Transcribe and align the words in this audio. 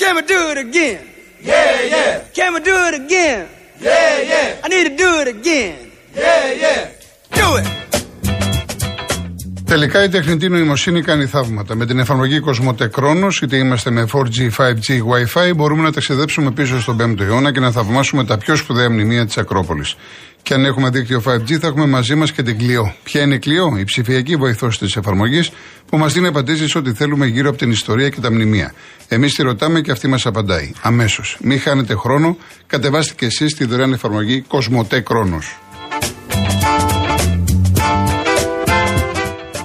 Can 0.00 0.16
we 0.16 0.22
do 0.34 0.40
it 0.52 0.58
again? 0.66 1.00
Yeah, 1.50 1.92
yeah. 1.94 2.12
Can 2.38 2.50
we 2.54 2.60
do 2.70 2.76
it 2.88 2.94
again? 3.02 3.40
Yeah, 3.88 4.30
yeah. 4.32 4.64
I 4.64 4.66
need 4.74 4.86
to 4.90 4.96
do 5.04 5.10
it 5.22 5.28
again. 5.36 5.76
Yeah, 6.24 6.62
yeah. 6.64 7.38
Do 7.38 7.46
it. 7.60 7.66
Τελικά 9.64 10.02
η 10.02 10.08
τεχνητή 10.08 10.48
νοημοσύνη 10.48 11.02
κάνει 11.02 11.26
θαύματα. 11.26 11.74
Με 11.74 11.86
την 11.86 11.98
εφαρμογή 11.98 12.40
Κοσμοτέ 12.40 12.88
Κρόνος, 12.88 13.40
είτε 13.40 13.56
είμαστε 13.56 13.90
με 13.90 14.06
4G, 14.12 14.50
5G, 14.56 14.98
Wi-Fi, 15.10 15.52
μπορούμε 15.56 15.82
να 15.82 15.92
ταξιδέψουμε 15.92 16.50
πίσω 16.50 16.80
στον 16.80 16.96
5ο 17.00 17.20
αιώνα 17.20 17.52
και 17.52 17.60
να 17.60 17.70
θαυμάσουμε 17.70 18.24
τα 18.24 18.38
πιο 18.38 18.56
σπουδαία 18.56 18.90
μνημεία 18.90 19.26
της 19.26 19.38
Ακρόπολης. 19.38 19.96
Και 20.50 20.56
αν 20.56 20.64
έχουμε 20.64 20.90
δίκτυο 20.90 21.22
5G, 21.26 21.58
θα 21.58 21.66
έχουμε 21.66 21.86
μαζί 21.86 22.14
μας 22.14 22.32
και 22.32 22.42
την 22.42 22.58
Κλειό. 22.58 22.94
Ποια 23.02 23.22
είναι 23.22 23.34
η 23.34 23.38
Κλειό, 23.38 23.76
η 23.78 23.84
ψηφιακή 23.84 24.36
βοηθός 24.36 24.78
της 24.78 24.96
εφαρμογής 24.96 25.50
που 25.86 25.98
μας 25.98 26.12
δίνει 26.12 26.26
απαντήσεις 26.26 26.74
ό,τι 26.74 26.92
θέλουμε 26.92 27.26
γύρω 27.26 27.48
από 27.48 27.58
την 27.58 27.70
ιστορία 27.70 28.08
και 28.08 28.20
τα 28.20 28.32
μνημεία. 28.32 28.74
Εμείς 29.08 29.34
τη 29.34 29.42
ρωτάμε 29.42 29.80
και 29.80 29.90
αυτή 29.90 30.08
μας 30.08 30.26
απαντάει. 30.26 30.72
Αμέσως. 30.82 31.36
Μην 31.40 31.60
χάνετε 31.60 31.94
χρόνο, 31.94 32.36
κατεβάστε 32.66 33.14
και 33.16 33.26
εσείς 33.26 33.54
τη 33.54 33.64
δωρεάν 33.64 33.92
εφαρμογή 33.92 34.40
Κοσμοτέ 34.40 35.00
Κρόνος. 35.00 35.58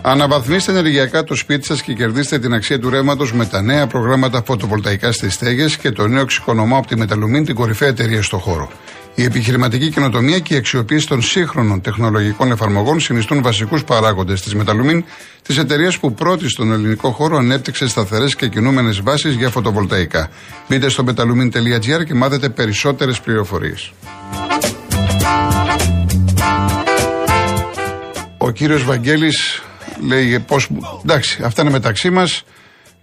Αναβαθμίστε 0.02 0.72
ενεργειακά 0.72 1.24
το 1.24 1.36
σπίτι 1.36 1.66
σας 1.66 1.82
και 1.82 1.94
κερδίστε 1.94 2.40
την 2.40 2.54
αξία 2.54 2.80
του 2.80 2.90
ρεύματος 2.90 3.34
με 3.34 3.46
τα 3.46 3.62
νέα 3.62 3.88
προγράμματα 3.88 4.44
φωτοβολταϊκά 4.46 5.12
στις 5.12 5.34
στέγες 5.34 5.78
και 5.78 5.92
το 5.92 6.08
νέο 6.08 6.22
εξοικονομώ 6.22 6.78
από 6.78 6.88
τη 6.88 6.98
Μεταλουμίν, 6.98 7.46
την 7.46 7.56
κορυφαία 7.56 7.90
εταιρεία 7.90 8.22
στο 8.22 8.38
χώρο. 8.38 8.70
Η 9.18 9.24
επιχειρηματική 9.24 9.90
καινοτομία 9.90 10.40
και 10.40 10.54
η 10.54 10.58
αξιοποίηση 10.58 11.08
των 11.08 11.22
σύγχρονων 11.22 11.82
τεχνολογικών 11.82 12.52
εφαρμογών 12.52 13.00
συνιστούν 13.00 13.42
βασικούς 13.42 13.84
παράγοντες 13.84 14.42
της 14.42 14.56
Μεταλουμίν, 14.56 15.04
της 15.42 15.58
εταιρείας 15.58 16.00
που 16.00 16.14
πρώτη 16.14 16.50
στον 16.50 16.72
ελληνικό 16.72 17.12
χώρο 17.12 17.38
ανέπτυξε 17.38 17.88
σταθερές 17.88 18.36
και 18.36 18.48
κινούμενες 18.48 19.02
βάσεις 19.02 19.36
για 19.36 19.50
φωτοβολταϊκά. 19.50 20.30
Μπείτε 20.70 20.90
στο 20.90 21.04
metalumin.gr 21.08 22.06
και 22.06 22.14
μάθετε 22.14 22.50
περισσότερες 22.50 23.20
πληροφορίες. 23.20 23.92
Ο 28.38 28.52
κύριος 28.52 28.84
Βαγγέλης 28.84 29.62
λέει 30.08 30.40
πώ. 30.40 30.58
Εντάξει, 31.04 31.42
αυτά 31.44 31.62
είναι 31.62 31.72
μεταξύ 31.72 32.10
μας. 32.10 32.44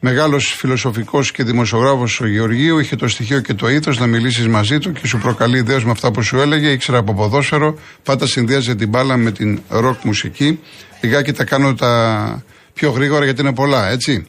Μεγάλος 0.05 0.55
φιλοσοφικός 0.55 1.33
και 1.33 1.42
δημοσιογράφος 1.42 2.20
ο 2.20 2.27
Γεωργίου 2.27 2.78
είχε 2.78 2.97
το 2.97 3.08
στοιχείο 3.08 3.41
και 3.41 3.55
το 3.55 3.69
ήθος 3.69 3.98
να 3.98 4.06
μιλήσεις 4.06 4.48
μαζί 4.48 4.78
του 4.78 4.92
και 4.92 5.06
σου 5.06 5.19
προκαλεί 5.19 5.58
ιδέες 5.58 5.84
με 5.84 5.91
αυτά 5.91 6.11
που 6.11 6.22
σου 6.22 6.39
έλεγε. 6.39 6.70
Ήξερα 6.70 6.98
από 6.98 7.14
ποδόσφαιρο, 7.14 7.78
πάντα 8.03 8.27
συνδύαζε 8.27 8.75
την 8.75 8.89
μπάλα 8.89 9.17
με 9.17 9.30
την 9.30 9.61
ροκ 9.69 10.03
μουσική. 10.03 10.61
Λιγάκι 11.00 11.33
τα 11.33 11.45
κάνω 11.45 11.75
τα 11.75 12.45
πιο 12.75 12.91
γρήγορα 12.91 13.25
γιατί 13.25 13.41
είναι 13.41 13.55
πολλά, 13.55 13.89
έτσι. 13.89 14.27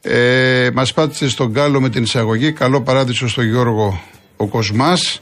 Ε, 0.00 0.68
Μας 0.74 0.92
πάτησε 0.92 1.28
στον 1.28 1.52
κάλο 1.52 1.80
με 1.80 1.88
την 1.88 2.02
εισαγωγή. 2.02 2.52
Καλό 2.52 2.82
παράδεισο 2.82 3.28
στο 3.28 3.42
Γιώργο 3.42 4.02
ο 4.36 4.46
Κοσμάς. 4.46 5.20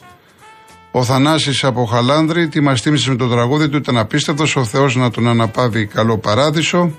Ο 0.91 1.05
Θανάσης 1.05 1.65
από 1.65 1.85
Χαλάνδρη, 1.85 2.49
τι 2.49 2.61
μας 2.61 2.81
θύμισε 2.81 3.11
με 3.11 3.17
το 3.17 3.29
τραγούδι 3.29 3.69
του, 3.69 3.77
ήταν 3.77 3.99
απίστευτος. 3.99 4.57
Ο 4.57 4.65
Θεός 4.65 4.97
να 4.97 5.11
τον 5.11 5.29
αναπάβει 5.29 5.87
καλό 5.87 6.19
παράδεισο. 6.19 6.93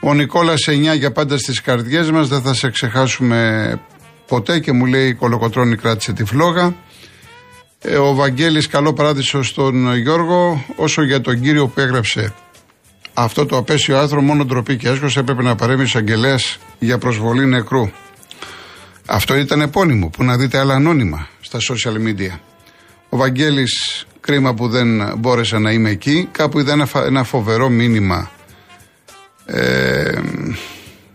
Ο 0.00 0.14
Νικόλας 0.14 0.68
9 0.68 0.96
για 0.96 1.12
πάντα 1.12 1.38
στις 1.38 1.60
καρδιές 1.60 2.10
μας, 2.10 2.28
δεν 2.28 2.42
θα 2.42 2.54
σε 2.54 2.70
ξεχάσουμε 2.70 3.80
ποτέ 4.26 4.58
και 4.58 4.72
μου 4.72 4.86
λέει 4.86 5.08
η 5.08 5.14
Κολοκοτρόνη 5.14 5.76
κράτησε 5.76 6.12
τη 6.12 6.24
φλόγα. 6.24 6.74
Ε, 7.78 7.96
ο 7.96 8.14
Βαγγέλης 8.14 8.66
καλό 8.66 8.92
παράδεισο 8.92 9.42
στον 9.42 9.96
Γιώργο, 9.96 10.64
όσο 10.76 11.02
για 11.02 11.20
τον 11.20 11.40
κύριο 11.40 11.66
που 11.66 11.80
έγραψε 11.80 12.34
αυτό 13.14 13.46
το 13.46 13.56
απέσιο 13.56 13.98
άρθρο, 13.98 14.20
μόνο 14.20 14.44
ντροπή 14.44 14.76
και 14.76 14.88
έσχος 14.88 15.16
έπρεπε 15.16 15.42
να 15.42 15.54
παρέμει 15.54 15.82
εισαγγελέα 15.82 16.38
για 16.78 16.98
προσβολή 16.98 17.46
νεκρού. 17.46 17.90
Αυτό 19.06 19.36
ήταν 19.36 19.60
επώνυμο, 19.60 20.08
που 20.08 20.24
να 20.24 20.36
δείτε 20.36 20.58
άλλα 20.58 20.74
ανώνυμα 20.74 21.28
στα 21.40 21.58
social 21.58 21.94
media. 22.08 22.38
Ο 23.08 23.16
Βαγγέλης, 23.16 24.06
κρίμα 24.20 24.54
που 24.54 24.68
δεν 24.68 25.18
μπόρεσε 25.18 25.58
να 25.58 25.70
είμαι 25.70 25.90
εκεί. 25.90 26.28
Κάπου 26.32 26.58
είδα 26.58 26.72
ένα, 26.72 26.88
ένα 27.06 27.24
φοβερό 27.24 27.68
μήνυμα. 27.68 28.30
Ε, 29.52 30.20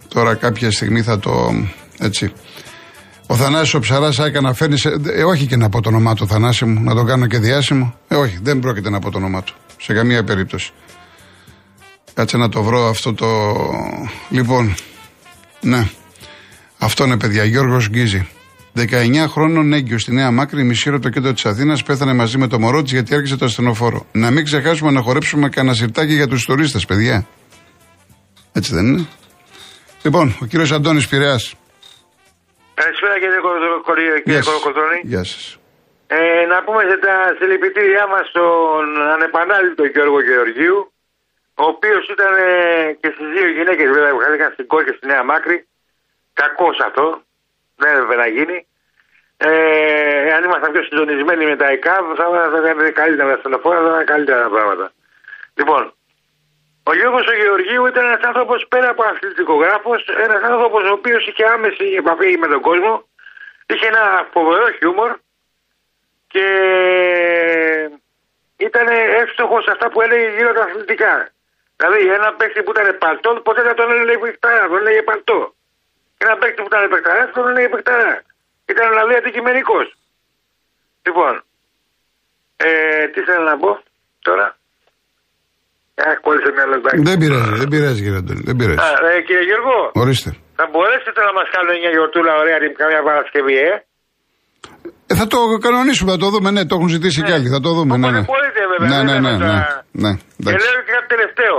τώρα 0.07 0.35
κάποια 0.35 0.71
στιγμή 0.71 1.01
θα 1.01 1.19
το... 1.19 1.53
έτσι. 1.99 2.31
Ο 3.27 3.35
Θανάσης 3.35 3.73
ο 3.73 3.79
Ψαράς 3.79 4.19
έκανε 4.19 4.47
να 4.47 4.53
φέρνεις. 4.53 4.85
Ε, 4.85 5.23
όχι 5.23 5.45
και 5.45 5.55
να 5.55 5.69
πω 5.69 5.81
το 5.81 5.89
όνομά 5.89 6.13
του 6.15 6.27
Θανάση 6.27 6.65
μου, 6.65 6.83
να 6.83 6.95
τον 6.95 7.05
κάνω 7.05 7.27
και 7.27 7.37
διάσημο. 7.37 7.95
Ε, 8.07 8.15
όχι, 8.15 8.39
δεν 8.41 8.59
πρόκειται 8.59 8.89
να 8.89 8.99
πω 8.99 9.11
το 9.11 9.17
όνομά 9.17 9.43
του. 9.43 9.53
Σε 9.81 9.93
καμία 9.93 10.23
περίπτωση. 10.23 10.71
Κάτσε 12.13 12.37
να 12.37 12.49
το 12.49 12.63
βρω 12.63 12.87
αυτό 12.87 13.13
το. 13.13 13.27
Λοιπόν. 14.29 14.75
Ναι. 15.61 15.87
Αυτό 16.77 17.05
είναι 17.05 17.17
παιδιά. 17.17 17.43
Γιώργος 17.43 17.89
Γκίζη. 17.89 18.27
19 18.77 19.25
χρόνων 19.27 19.73
έγκυο 19.73 19.99
στη 19.99 20.13
Νέα 20.13 20.31
Μάκρη, 20.31 20.63
μισή 20.63 20.99
το 20.99 21.09
κέντρο 21.09 21.33
της 21.33 21.45
Αθήνας, 21.45 21.83
πέθανε 21.83 22.13
μαζί 22.13 22.37
με 22.37 22.47
το 22.47 22.59
μωρό 22.59 22.81
της 22.81 22.91
γιατί 22.91 23.15
άρχισε 23.15 23.35
το 23.35 23.45
ασθενοφόρο. 23.45 24.05
Να 24.11 24.31
μην 24.31 24.43
ξεχάσουμε 24.43 24.91
να 24.91 25.01
χορέψουμε 25.01 25.49
κανένα 25.49 25.75
σιρτάκι 25.75 26.13
για 26.13 26.27
τους 26.27 26.45
τουρίστες, 26.45 26.85
παιδιά. 26.85 27.27
Έτσι 28.59 28.71
δεν 28.77 28.85
είναι. 28.85 29.07
Λοιπόν, 30.03 30.25
ο 30.41 30.45
κύριος 30.45 30.71
Αντώνης 30.71 31.07
Πειραιάς. 31.07 31.43
Καλησπέρα 32.73 33.19
κύριε 33.19 33.39
Κολοκοτρόνη. 34.49 34.99
Γεια 35.03 35.23
σας. 35.23 35.59
Ε, 36.07 36.45
να 36.51 36.57
πούμε 36.63 36.81
σε 36.89 36.97
τα 37.05 37.15
συλληπιτήριά 37.37 38.05
μας 38.07 38.25
στον 38.31 38.85
ανεπανάληπτο 39.15 39.83
Γιώργο 39.93 40.19
Γεωργίου, 40.29 40.79
ο 41.61 41.65
οποίος 41.73 42.03
ήταν 42.15 42.33
ε, 42.47 42.49
και 43.01 43.09
στις 43.15 43.27
δύο 43.33 43.47
γυναίκες 43.57 43.89
βέβαια 43.95 44.11
που 44.13 44.21
χάθηκαν 44.23 44.49
στην 44.55 44.67
κόρη 44.67 44.85
και 44.87 44.95
στη 44.97 45.05
Νέα 45.11 45.23
Μάκρη. 45.29 45.57
Κακός 46.39 46.77
αυτό 46.87 47.05
δεν 47.81 47.91
έπρεπε 47.95 48.15
να 48.23 48.27
γίνει. 48.35 48.57
Ε, 49.37 49.49
αν 50.35 50.41
ήμασταν 50.47 50.71
πιο 50.73 50.83
συντονισμένοι 50.87 51.45
με 51.51 51.55
τα 51.61 51.67
ΕΚΑΒ, 51.75 52.05
θα 52.19 52.25
ήταν 52.61 52.93
καλύτερα 53.01 53.29
τα 53.33 53.37
στενοφόρα, 53.41 53.79
θα 53.85 53.89
ήταν 53.93 54.05
καλύτερα 54.13 54.39
τα 54.45 54.49
πράγματα. 54.55 54.85
Λοιπόν, 55.59 55.81
ο 56.87 56.93
Γιώργος 56.95 57.27
ο 57.27 57.33
Γεωργίου 57.33 57.85
ήταν 57.85 58.05
ένας 58.05 58.21
άνθρωπος 58.21 58.65
πέρα 58.67 58.89
από 58.89 59.03
αθλητικογράφος, 59.03 60.07
ένας 60.07 60.43
άνθρωπος 60.43 60.89
ο 60.89 60.91
οποίος 60.91 61.27
είχε 61.27 61.45
άμεση 61.45 61.83
επαφή 61.83 62.37
με 62.37 62.47
τον 62.47 62.61
κόσμο, 62.61 63.07
είχε 63.65 63.87
ένα 63.87 64.27
φοβερό 64.31 64.71
χιούμορ 64.71 65.17
και 66.27 66.45
ήταν 68.57 68.87
εύστοχος 69.21 69.63
σε 69.63 69.71
αυτά 69.71 69.89
που 69.89 70.01
έλεγε 70.01 70.35
γύρω 70.35 70.53
τα 70.53 70.63
αθλητικά. 70.63 71.29
Δηλαδή, 71.75 72.07
ένα 72.07 72.33
παίκτη 72.33 72.63
που 72.63 72.71
ήταν 72.71 72.97
παλτός, 72.97 73.41
ποτέ 73.41 73.61
δεν 73.61 73.75
τον 73.75 73.91
έλεγε 73.91 74.17
παιχτάρα, 74.17 74.67
τον 74.67 74.77
έλεγε 74.77 75.01
παλτό. 75.01 75.55
Ένα 76.17 76.37
παίκτη 76.37 76.61
που 76.61 76.67
ήταν 76.67 76.89
παιχταρά, 76.89 77.29
τον 77.29 77.49
έλεγε 77.49 77.69
παιχταρά. 77.69 78.23
Ήταν 78.65 78.89
δηλαδή 78.89 79.15
αντικειμενικός. 79.15 79.95
Λοιπόν, 81.05 81.43
ε, 82.55 83.07
τι 83.07 83.21
θέλω 83.21 83.43
να 83.43 83.57
πω 83.57 83.79
τώρα; 84.21 84.57
Μια 86.55 86.65
Δεν 87.09 87.17
πειράζει, 87.21 87.51
δεν 87.61 87.69
πειράζει 87.73 87.99
κύριε 88.03 88.19
Αντώνη, 88.23 88.41
δεν 88.49 88.55
πειράζει. 88.59 88.79
Α, 88.85 88.89
ε, 89.09 89.21
κύριε 89.27 89.45
Γιώργο. 89.49 89.75
Ορίστε. 90.03 90.29
Θα 90.59 90.65
μπορέσετε 90.71 91.19
να 91.27 91.31
μας 91.37 91.47
κάνετε 91.53 91.75
μια 91.83 91.91
γιορτούλα 91.95 92.31
ωραία 92.41 92.57
την 92.63 92.71
καμιά 92.81 93.01
Παρασκευή, 93.09 93.55
ε; 93.69 93.73
ε. 95.11 95.13
θα 95.19 95.25
το 95.33 95.37
κανονίσουμε, 95.65 96.09
θα 96.15 96.19
το 96.23 96.29
δούμε, 96.33 96.49
ναι, 96.55 96.61
το 96.69 96.73
έχουν 96.77 96.89
ζητήσει 96.95 97.19
ναι. 97.19 97.25
κι 97.27 97.33
άλλοι, 97.35 97.47
θα 97.55 97.61
το 97.65 97.71
δούμε, 97.77 97.93
ναι, 98.01 98.09
ναι. 98.15 98.21
Μπορείτε, 98.31 98.61
βέβαια, 98.71 98.87
ναι, 98.91 98.99
ναι, 99.07 99.15
ναι, 99.25 99.33
ναι, 99.45 99.55
ναι, 100.03 100.11
Και 100.53 100.59
λέω 100.65 100.79
και 100.85 100.93
κάτι 100.97 101.07
τελευταίο. 101.15 101.55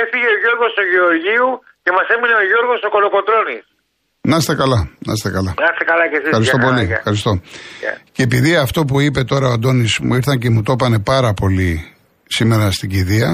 Έφυγε 0.00 0.28
ο 0.34 0.36
Γιώργος 0.42 0.72
ο 0.82 0.84
Γεωργίου 0.92 1.48
και 1.84 1.90
μας 1.96 2.06
έμεινε 2.14 2.34
ο 2.42 2.44
Γιώργος 2.50 2.78
ο 2.86 2.90
Κολοκοτρώνης. 2.94 3.64
Να 4.30 4.36
είστε 4.40 4.54
καλά. 4.62 4.80
Να 5.06 5.12
είστε 5.16 5.30
καλά. 5.36 5.52
Να 5.62 5.68
είστε 5.70 5.84
καλά 5.90 6.04
και 6.10 6.16
εσείς. 6.18 6.28
Ευχαριστώ 6.32 6.58
πολύ. 6.66 6.84
Ευχαριστώ. 7.00 7.32
Και 8.14 8.22
επειδή 8.28 8.52
αυτό 8.66 8.80
που 8.88 8.96
είπε 9.06 9.20
τώρα 9.32 9.46
ο 9.48 9.52
Αντώνης 9.56 9.92
μου 10.04 10.14
ήρθαν 10.14 10.38
και 10.38 10.50
μου 10.50 10.62
το 10.62 10.72
είπανε 10.76 10.98
πάρα 11.12 11.32
πολύ 11.40 11.72
σήμερα 12.36 12.70
στην 12.70 12.88
κηδεία, 12.88 13.30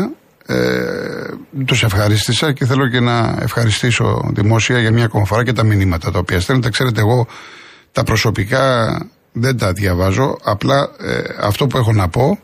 ε, 0.51 1.65
τους 1.67 1.83
ευχαρίστησα 1.83 2.53
και 2.53 2.65
θέλω 2.65 2.89
και 2.89 3.01
να 3.01 3.39
ευχαριστήσω 3.41 4.31
δημόσια 4.33 4.79
για 4.79 4.93
μια 4.93 5.05
ακόμα 5.05 5.25
φορά 5.25 5.45
και 5.45 5.53
τα 5.53 5.65
μηνύματα 5.65 6.11
τα 6.11 6.19
οποία 6.19 6.41
στέλνετε. 6.41 6.71
Ξέρετε, 6.71 7.01
εγώ 7.01 7.27
τα 7.93 8.05
προσωπικά 8.05 8.89
δεν 9.33 9.59
τα 9.59 9.73
διαβάζω. 9.73 10.39
Απλά 10.45 10.91
ε, 11.01 11.23
αυτό 11.41 11.67
που 11.67 11.77
έχω 11.77 11.93
να 11.93 12.09
πω, 12.09 12.39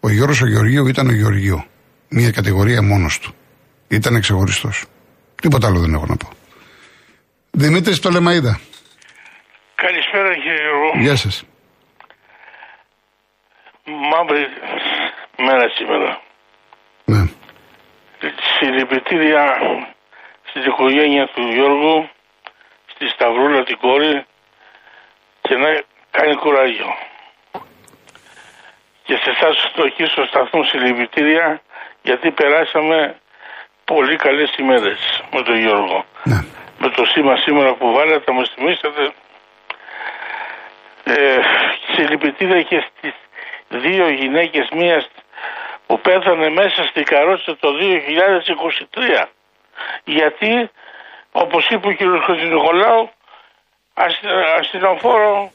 ο 0.00 0.10
Γιώργος 0.10 0.42
ο 0.42 0.46
Γεωργίου 0.46 0.86
ήταν 0.86 1.08
ο 1.08 1.12
Γεωργίου. 1.12 1.64
Μια 2.08 2.30
κατηγορία 2.30 2.82
μόνος 2.82 3.18
του. 3.18 3.34
Ήταν 3.88 4.20
ξεχωριστό. 4.20 4.70
Τίποτα 5.42 5.66
άλλο 5.66 5.78
δεν 5.78 5.94
έχω 5.94 6.06
να 6.06 6.16
πω. 6.16 6.28
Δημήτρης 7.50 7.98
Πτολεμαίδα. 7.98 8.60
Καλησπέρα 9.74 10.34
κύριε 10.34 10.60
Γιώργο. 10.60 11.00
Γεια 11.00 11.16
σας. 11.16 11.44
Μαύρη 13.84 14.46
μέρα 15.38 15.68
σήμερα. 15.68 16.20
Ναι. 17.04 17.37
Συλληπιτήρια 18.58 19.44
στην 20.48 20.62
οικογένεια 20.62 21.26
του 21.26 21.42
Γιώργου, 21.42 22.08
στη 22.86 23.08
Σταυρούλα 23.08 23.62
την 23.62 23.78
κόρη 23.78 24.26
και 25.40 25.56
να 25.56 25.82
κάνει 26.10 26.34
κουράγιο. 26.34 26.94
Και 29.02 29.16
σε 29.16 29.30
εσάς 29.30 29.68
στο 29.70 29.84
εκεί 29.84 30.04
στο 30.04 30.24
σταθμό 30.26 30.62
συλληπιτήρια 30.62 31.62
γιατί 32.02 32.30
περάσαμε 32.30 33.18
πολύ 33.84 34.16
καλές 34.16 34.50
ημέρες 34.58 35.22
με 35.32 35.42
τον 35.42 35.58
Γιώργο. 35.58 36.04
Ναι 36.24 36.40
με 36.78 36.88
το 36.88 37.04
σήμα 37.04 37.36
σήμερα 37.36 37.74
που 37.74 37.92
βάλετε, 37.92 38.22
θα 38.24 38.32
μου 38.32 38.46
θυμίσατε. 38.46 39.12
Ε, 41.04 41.40
συλληπιτήρια 41.94 42.62
και 42.62 42.84
στις 42.88 43.14
δύο 43.68 44.08
γυναίκες 44.08 44.68
μίας 44.74 45.08
που 45.88 46.00
πέθανε 46.00 46.48
μέσα 46.48 46.86
στην 46.86 47.04
καρότσα 47.04 47.56
το 47.56 47.68
2023. 49.20 49.24
Γιατί, 50.04 50.70
όπως 51.32 51.68
είπε 51.68 51.88
ο 51.88 51.94
κ. 51.94 52.24
Χατζηνικολάου, 52.24 53.10
αστυνοφόρο 54.58 55.52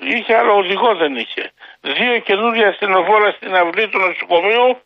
είχε, 0.00 0.36
αλλά 0.36 0.52
οδηγό 0.52 0.94
δεν 0.94 1.16
είχε. 1.16 1.52
Δύο 1.80 2.18
καινούργια 2.18 2.68
αστυνοφόρα 2.68 3.30
στην 3.30 3.54
αυλή 3.54 3.88
του 3.88 3.98
νοσοκομείου, 3.98 4.80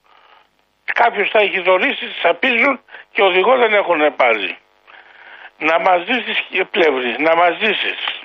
κάποιος 0.92 1.28
θα 1.30 1.38
έχει 1.38 1.60
δωρήσει, 1.60 2.06
θα 2.22 2.34
πίζουν 2.34 2.80
και 3.12 3.22
οδηγό 3.22 3.56
δεν 3.56 3.72
έχουν 3.72 4.16
πάρει. 4.16 4.58
Να 5.58 5.78
μας 5.78 6.04
ζήσεις 6.04 6.44
και 6.50 6.64
πλεύρη, 6.64 7.16
να 7.18 7.36
μας 7.36 7.56
ζήσεις. 7.58 8.20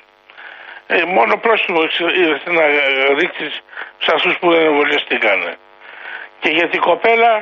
Ε, 0.88 1.04
μόνο 1.04 1.38
πρόστιμο 1.38 1.82
ήρθε 2.18 2.52
να 2.52 2.62
ρίξεις 3.20 3.62
σε 3.98 4.12
αυτούς 4.16 4.38
που 4.38 4.52
δεν 4.52 4.62
εμβολιαστήκανε. 4.62 5.58
Και 6.42 6.50
για 6.58 6.68
την 6.70 6.82
κοπέλα 6.90 7.34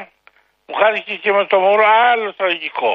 που 0.65 0.73
χάθηκε 0.73 1.13
και 1.23 1.31
με 1.31 1.45
το 1.51 1.59
μωρό 1.59 1.85
άλλο 2.11 2.33
τραγικό. 2.33 2.93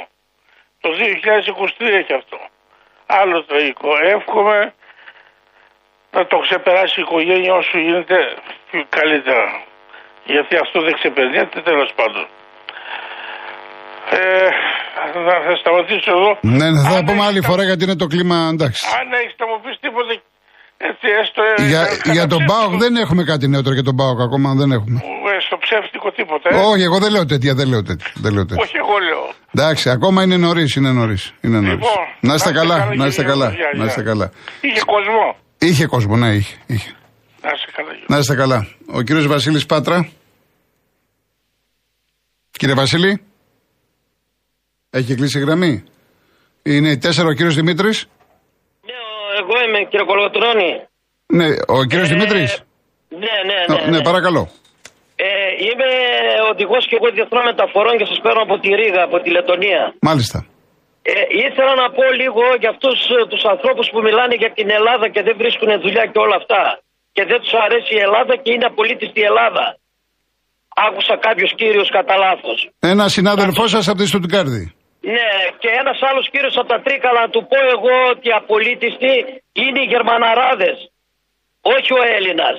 Το 0.80 0.88
2023 0.90 1.86
έχει 2.00 2.12
αυτό. 2.20 2.38
Άλλο 3.06 3.44
τραγικό. 3.44 3.90
Εύχομαι 4.16 4.74
να 6.10 6.26
το 6.26 6.36
ξεπεράσει 6.38 7.00
η 7.00 7.02
οικογένεια 7.06 7.54
όσο 7.54 7.78
γίνεται 7.78 8.18
καλύτερα. 8.88 9.46
Γιατί 10.24 10.56
αυτό 10.56 10.80
δεν 10.86 10.94
ξεπερνιέται 10.98 11.60
τέλος 11.60 11.90
πάντων. 11.98 12.26
Ε, 14.10 14.48
θα, 15.26 15.34
θα 15.46 15.56
σταματήσω 15.56 16.10
εδώ. 16.18 16.38
Ναι, 16.40 16.70
ναι 16.70 16.82
θα 16.90 17.04
πούμε 17.06 17.24
άλλη 17.24 17.42
φορά 17.48 17.62
γιατί 17.64 17.84
είναι 17.84 17.96
το 17.96 18.06
κλίμα 18.06 18.36
εντάξει. 18.52 18.82
Αν 19.00 19.12
έχεις 19.20 19.34
να 19.38 19.46
μου 19.46 19.60
πει 19.62 19.70
τίποτα 19.80 20.12
έτσι 20.76 21.06
έστω. 21.20 21.42
Ε, 21.56 21.66
για, 21.66 22.12
για 22.12 22.26
τον 22.26 22.44
Μπάουκ 22.44 22.80
δεν 22.80 22.96
έχουμε 22.96 23.24
κάτι 23.24 23.48
νεότερο 23.48 23.74
για 23.74 23.82
τον 23.82 23.94
Μπάουκ 23.94 24.20
ακόμα 24.20 24.54
δεν 24.54 24.72
έχουμε. 24.72 25.00
Ε, 25.04 25.40
στο 25.46 25.56
ψεύτικο 25.58 26.10
τίποτα. 26.12 26.48
Ε. 26.52 26.54
Όχι, 26.54 26.82
εγώ 26.82 26.98
δεν 26.98 27.10
λέω 27.10 27.26
τέτοια, 27.26 27.54
δεν 27.54 27.68
λέω 27.68 27.82
τέτοια. 27.82 28.10
Δεν 28.14 28.32
λέω 28.32 28.46
τέτοια. 28.46 28.62
Όχι, 28.64 28.76
εγώ 28.76 28.98
λέω. 29.08 29.32
Εντάξει, 29.54 29.90
ακόμα 29.90 30.22
είναι 30.22 30.36
νωρίς, 30.36 30.74
είναι 30.74 30.92
νωρίς. 30.92 31.32
Είναι 31.40 31.60
νωρίς. 31.60 31.72
Λοιπόν, 31.72 31.90
να 32.20 32.34
είστε 32.34 32.52
καλά, 32.52 32.94
να 32.94 33.06
είστε 33.06 33.22
καλά. 33.22 33.52
Να 33.76 33.84
είστε 33.84 34.02
καλά. 34.02 34.30
Είχε 34.60 34.80
κόσμο. 34.80 35.36
Είχε 35.58 35.86
κόσμο, 35.86 36.16
ναι, 36.16 36.34
είχε. 36.34 36.56
είχε. 36.66 36.90
Να 37.42 37.50
είστε 37.54 37.70
καλά. 37.76 37.90
Να 38.06 38.18
είστε 38.18 38.34
καλά. 38.34 38.66
Ο 38.92 39.00
κύριος 39.02 39.26
Βασίλης 39.26 39.66
Πάτρα. 39.66 40.08
Κύριε 42.50 42.74
Βασίλη. 42.74 43.22
Έχει 44.90 45.14
κλείσει 45.14 45.38
η 45.38 45.40
γραμμή. 45.40 45.84
Είναι 46.62 46.90
η 46.90 46.98
τέσσερα 46.98 47.28
ο 47.28 47.32
κύριος 47.32 47.54
Δημήτρης. 47.54 48.06
Ναι, 49.44 49.52
εγώ 49.52 49.56
είμαι 49.64 49.80
κύριε 49.90 50.06
Κολοτρόνη. 50.10 50.70
Ναι, 51.38 51.46
ο 51.76 51.78
κύριος 51.88 52.08
ε, 52.10 52.12
Δημήτρης. 52.14 52.50
Ναι, 53.22 53.34
ναι, 53.48 53.58
ναι, 53.68 53.76
ναι. 53.82 53.90
Ναι, 53.92 53.98
παρακαλώ. 54.08 54.42
Ε, 55.26 55.28
είμαι 55.66 55.88
οδηγός 56.52 56.82
και 56.88 56.96
εγώ 56.98 57.08
διεθνών 57.16 57.44
μεταφορών 57.50 57.94
και 57.98 58.06
σας 58.10 58.18
παίρνω 58.24 58.42
από 58.46 58.56
τη 58.62 58.68
Ρήγα, 58.80 59.02
από 59.08 59.16
τη 59.22 59.28
Λετωνία. 59.36 59.82
Μάλιστα. 60.08 60.38
Ε, 61.02 61.12
ήθελα 61.46 61.72
να 61.82 61.86
πω 61.96 62.04
λίγο 62.22 62.44
για 62.62 62.70
αυτούς 62.74 62.96
ε, 63.16 63.18
τους 63.30 63.42
ανθρώπους 63.52 63.86
που 63.92 64.00
μιλάνε 64.06 64.34
για 64.42 64.50
την 64.58 64.68
Ελλάδα 64.78 65.06
και 65.14 65.22
δεν 65.26 65.34
βρίσκουν 65.40 65.70
δουλειά 65.84 66.04
και 66.12 66.20
όλα 66.24 66.36
αυτά. 66.42 66.62
Και 67.14 67.22
δεν 67.30 67.38
τους 67.42 67.54
αρέσει 67.64 67.92
η 67.98 68.00
Ελλάδα 68.06 68.34
και 68.42 68.50
είναι 68.54 68.66
απολύτιστη 68.72 69.18
η 69.24 69.26
Ελλάδα. 69.32 69.64
Άκουσα 70.86 71.14
κάποιο 71.26 71.46
κύριο 71.60 71.84
κατά 71.96 72.14
λάθος. 72.24 72.58
Ένα 72.92 73.04
συνάδελφό 73.16 73.64
σας 73.74 73.84
από 73.88 73.98
τη 73.98 74.06
Στουτγκάρδη. 74.06 74.64
Ναι, 75.12 75.30
και 75.60 75.70
ένας 75.80 75.98
άλλος 76.08 76.24
κύριος 76.32 76.56
από 76.60 76.68
τα 76.72 76.78
Τρίκαλα 76.84 77.20
να 77.26 77.30
του 77.34 77.42
πω 77.50 77.58
εγώ 77.76 77.94
ότι 78.12 78.28
απολύτιστοι 78.40 79.12
είναι 79.62 79.80
οι 79.82 79.88
Γερμαναράδες. 79.94 80.76
Όχι 81.74 81.90
ο 82.00 82.02
Έλληνας. 82.16 82.58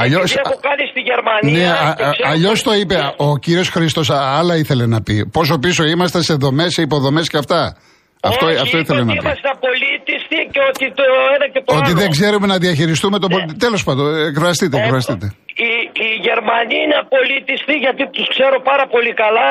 Αλλιώ. 0.00 0.20
έχω 0.44 0.56
κάνει 0.68 0.84
στη 0.92 1.00
Γερμανία. 1.10 1.52
Ναι, 1.52 2.28
αλλιώς 2.32 2.62
το 2.62 2.72
είπε. 2.80 2.96
Ο 3.16 3.38
κύριος 3.44 3.68
Χρήστο 3.68 4.02
άλλα 4.38 4.54
ήθελε 4.56 4.86
να 4.86 5.02
πει. 5.02 5.28
Πόσο 5.32 5.58
πίσω 5.58 5.82
είμαστε 5.84 6.22
σε 6.22 6.34
δομές, 6.34 6.72
σε 6.72 6.82
υποδομές 6.82 7.28
και 7.28 7.38
αυτά. 7.38 7.76
Αυτό, 8.22 8.46
Όχι, 8.46 8.56
αυτό 8.64 8.78
ήθελε 8.78 9.02
να 9.04 9.12
πει. 9.12 9.18
Είμαστε 9.22 9.48
απολύτιστοι 9.56 10.38
και 10.52 10.60
ότι 10.70 10.84
το 10.98 11.04
ένα 11.34 11.46
και 11.52 11.60
το 11.64 11.68
ότι 11.74 11.82
άλλο. 11.82 11.90
Ότι 11.90 11.92
δεν 12.02 12.10
ξέρουμε 12.16 12.46
να 12.46 12.56
διαχειριστούμε 12.64 13.16
τον 13.18 13.28
ναι. 13.28 13.34
πολιτισμό. 13.34 13.60
Τέλος 13.66 13.82
πάντων, 13.86 14.06
εκφραστείτε, 14.30 14.74
εκφραστείτε. 14.82 15.26
Οι, 15.66 15.72
οι 16.04 16.08
Γερμανοί 16.26 16.76
είναι 16.84 16.98
απολύτιστοι 17.04 17.74
γιατί 17.84 18.02
τους 18.14 18.26
ξέρω 18.34 18.56
πάρα 18.70 18.86
πολύ 18.94 19.12
καλά 19.22 19.48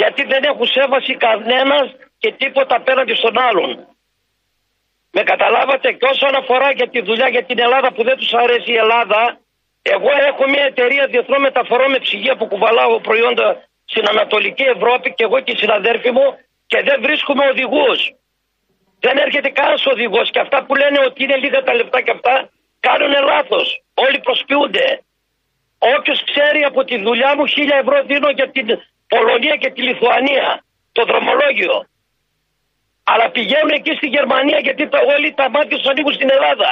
γιατί 0.00 0.22
δεν 0.32 0.42
έχουν 0.50 0.66
σέβαση 0.66 1.12
κανένας 1.26 1.86
και 2.18 2.30
τίποτα 2.32 2.76
απέναντι 2.76 3.14
στον 3.14 3.38
άλλον. 3.48 3.70
Με 5.10 5.22
καταλάβατε 5.22 5.92
και 5.92 6.06
όσον 6.12 6.34
αφορά 6.40 6.70
για 6.78 6.88
τη 6.88 7.00
δουλειά 7.08 7.28
για 7.28 7.44
την 7.44 7.58
Ελλάδα 7.58 7.92
που 7.92 8.02
δεν 8.08 8.16
τους 8.16 8.32
αρέσει 8.32 8.70
η 8.72 8.76
Ελλάδα, 8.84 9.20
εγώ 9.82 10.10
έχω 10.30 10.44
μια 10.48 10.64
εταιρεία 10.70 11.06
διεθνών 11.06 11.40
μεταφορών 11.40 11.90
με 11.90 11.98
ψυγεία 11.98 12.36
που 12.36 12.46
κουβαλάω 12.46 13.00
προϊόντα 13.00 13.48
στην 13.84 14.04
Ανατολική 14.08 14.62
Ευρώπη 14.62 15.14
και 15.14 15.24
εγώ 15.24 15.40
και 15.40 15.52
οι 15.52 15.56
συναδέρφοι 15.56 16.10
μου 16.10 16.26
και 16.66 16.82
δεν 16.82 16.96
βρίσκουμε 17.02 17.48
οδηγούς. 17.52 18.00
Δεν 19.00 19.16
έρχεται 19.18 19.48
κανένας 19.48 19.86
οδηγός 19.86 20.30
και 20.30 20.40
αυτά 20.40 20.64
που 20.64 20.74
λένε 20.74 20.98
ότι 21.06 21.22
είναι 21.24 21.36
λίγα 21.36 21.62
τα 21.62 21.74
λεπτά 21.74 22.00
και 22.02 22.10
αυτά 22.10 22.50
κάνουν 22.80 23.12
λάθος. 23.24 23.66
Όλοι 23.94 24.18
προσποιούνται. 24.20 24.86
Όποιος 25.78 26.24
ξέρει 26.30 26.62
από 26.70 26.84
τη 26.84 26.96
δουλειά 26.98 27.36
μου, 27.36 27.46
χίλια 27.46 27.76
ευρώ 27.76 28.02
δίνω 28.02 28.30
για 28.30 28.50
την 28.50 28.66
Πολωνία 29.14 29.56
και 29.62 29.70
τη 29.74 29.80
Λιθουανία, 29.88 30.46
το 30.96 31.02
δρομολόγιο. 31.10 31.76
Αλλά 33.12 33.26
πηγαίνουν 33.36 33.72
εκεί 33.78 33.92
στη 33.98 34.06
Γερμανία 34.16 34.58
γιατί 34.66 34.82
το, 34.92 34.98
όλοι 35.14 35.28
τα 35.40 35.46
μάτια 35.54 35.76
τους 35.78 35.88
ανοίγουν 35.92 36.14
στην 36.18 36.28
Ελλάδα. 36.36 36.70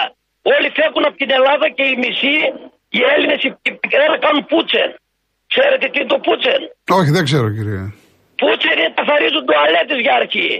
Όλοι 0.54 0.68
φεύγουν 0.78 1.04
από 1.08 1.16
την 1.22 1.30
Ελλάδα 1.38 1.66
και 1.76 1.84
οι 1.90 1.94
μισοί, 2.02 2.36
οι 2.96 3.00
Έλληνες, 3.12 3.40
να 4.14 4.18
κάνουν 4.24 4.42
πούτσεν. 4.50 4.90
Ξέρετε 5.52 5.84
τι 5.90 5.96
είναι 6.00 6.10
το 6.14 6.18
πούτσεν; 6.26 6.60
Όχι, 6.98 7.10
δεν 7.16 7.22
ξέρω 7.28 7.46
κύριε. 7.56 7.82
Πούτσεν 8.40 8.76
είναι 8.80 8.92
καθαρίζουν 8.98 9.42
τουαλέτες 9.48 9.98
για 10.04 10.14
αρχή. 10.22 10.50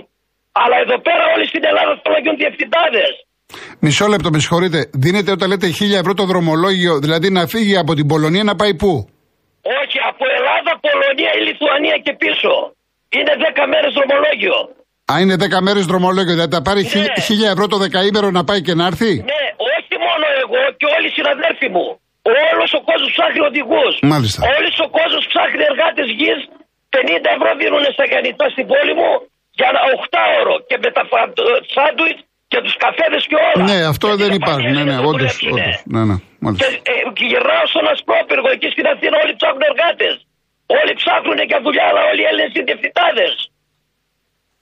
Αλλά 0.62 0.76
εδώ 0.84 0.96
πέρα 1.06 1.24
όλοι 1.34 1.46
στην 1.52 1.62
Ελλάδα 1.70 1.92
θέλουν 2.00 2.16
να 2.18 2.22
γίνουν 2.24 2.38
διευθυντάδες. 2.42 3.12
Μισό 3.84 4.06
λεπτό, 4.14 4.28
με 4.34 4.38
συγχωρείτε. 4.44 4.78
Δίνετε 5.04 5.30
όταν 5.36 5.48
λέτε 5.52 5.66
χίλια 5.78 5.98
ευρώ 6.02 6.12
το 6.20 6.24
δρομολόγιο, 6.30 6.94
δηλαδή 7.04 7.28
να 7.38 7.42
φύγει 7.52 7.76
από 7.82 7.92
την 7.98 8.06
Πολωνία 8.12 8.44
να 8.50 8.54
πάει 8.60 8.74
πού; 8.82 8.92
Όχι, 9.80 9.98
από 10.10 10.24
Ελλάδα, 10.36 10.53
Πολωνία 11.34 11.40
ή 11.40 11.40
Λιθουανία 11.48 11.96
και 12.04 12.12
πίσω. 12.22 12.52
Είναι 13.16 13.32
10 13.62 13.66
μέρες 13.72 13.92
δρομολόγιο. 13.98 14.56
Α, 15.10 15.14
είναι 15.22 15.36
10 15.44 15.66
μέρες 15.66 15.84
δρομολόγιο, 15.90 16.34
δηλαδή 16.36 16.54
θα 16.58 16.62
πάρει 16.68 16.82
ναι. 16.82 17.46
ευρώ 17.54 17.64
το 17.72 17.78
δεκαήμερο 17.84 18.28
να 18.38 18.42
πάει 18.48 18.60
και 18.66 18.74
να 18.80 18.84
έρθει; 18.90 19.12
Ναι, 19.32 19.44
όχι 19.76 19.94
μόνο 20.06 20.24
εγώ 20.42 20.60
και 20.78 20.86
όλοι 20.96 21.06
οι 21.10 21.14
συναδέλφοι 21.18 21.68
μου. 21.74 21.86
Όλος 22.52 22.70
ο 22.78 22.80
κόσμος 22.88 23.10
ψάχνει 23.16 23.40
οδηγούς. 23.50 23.94
Μάλιστα. 24.12 24.38
Όλος 24.56 24.76
ο 24.86 24.88
κόσμος 24.98 25.24
ψάχνει 25.30 25.62
εργάτες 25.70 26.08
γης. 26.18 26.40
50 26.94 27.28
ευρώ 27.36 27.50
δίνουν 27.60 27.84
στα 27.96 28.04
γεννητά 28.10 28.46
στην 28.54 28.64
πόλη 28.70 28.94
μου 29.00 29.10
για 29.58 29.66
ένα 29.72 29.80
8 29.96 30.22
ώρο 30.40 30.54
και 30.68 30.76
με 30.82 30.90
τα 30.96 31.02
σάντουιτς 31.74 32.20
και 32.52 32.58
τους 32.64 32.76
καφέδες 32.84 33.22
και 33.30 33.38
όλα. 33.48 33.62
Ναι, 33.70 33.78
αυτό 33.92 34.06
δεν 34.22 34.32
υπάρχει. 34.40 34.70
Ναι, 34.76 34.82
ναι, 34.90 34.96
όντως. 35.10 35.34
Ναι, 35.94 36.02
ναι, 36.08 36.16
και, 36.60 36.68
ε, 36.90 36.94
και 37.16 37.24
γυρνάω 37.30 37.64
στον 37.72 37.84
Ασπρόπυργο 37.92 38.48
εκεί 38.56 38.68
στην 38.74 38.86
Αθήνα 38.92 39.16
όλοι 39.22 39.32
ψάχνουν 39.38 39.64
εργάτες. 39.70 40.14
Όλοι 40.66 40.92
ψάχνουν 41.00 41.38
για 41.50 41.60
δουλειά, 41.60 41.86
αλλά 41.88 42.02
όλοι 42.10 42.20
οι 42.22 42.28
Έλληνες 42.30 42.52
είναι 42.54 42.64
διευθυντάδες. 42.70 43.32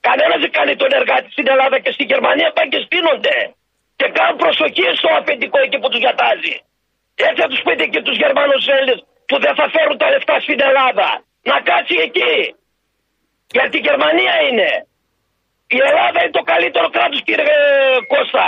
Κανένας 0.06 0.38
δεν 0.44 0.52
κάνει 0.56 0.74
τον 0.82 0.90
εργάτη 0.98 1.28
στην 1.30 1.46
Ελλάδα 1.52 1.76
και 1.84 1.92
στην 1.96 2.06
Γερμανία 2.12 2.52
πάνε 2.52 2.68
και 2.72 2.80
στείνονται. 2.86 3.36
Και 3.98 4.06
κάνουν 4.16 4.36
προσοχή 4.44 4.86
στο 5.00 5.08
αφεντικό 5.18 5.58
εκεί 5.66 5.78
που 5.78 5.88
τους 5.88 6.02
γιατάζει. 6.06 6.54
Έτσι 7.26 7.40
θα 7.42 7.48
τους 7.52 7.62
πείτε 7.66 7.84
και 7.92 8.00
τους 8.06 8.16
Γερμανούς 8.22 8.64
Έλληνες 8.76 8.98
που 9.28 9.36
δεν 9.44 9.54
θα 9.58 9.66
φέρουν 9.74 9.96
τα 10.02 10.08
λεφτά 10.12 10.36
στην 10.40 10.58
Ελλάδα. 10.68 11.08
Να 11.50 11.56
κάτσει 11.68 11.96
εκεί. 12.06 12.34
Γιατί 13.56 13.76
η 13.80 13.84
Γερμανία 13.88 14.34
είναι. 14.48 14.70
Η 15.76 15.78
Ελλάδα 15.88 16.18
είναι 16.22 16.36
το 16.40 16.44
καλύτερο 16.52 16.88
κράτος, 16.96 17.20
κύριε 17.28 17.56
Κώστα. 18.12 18.46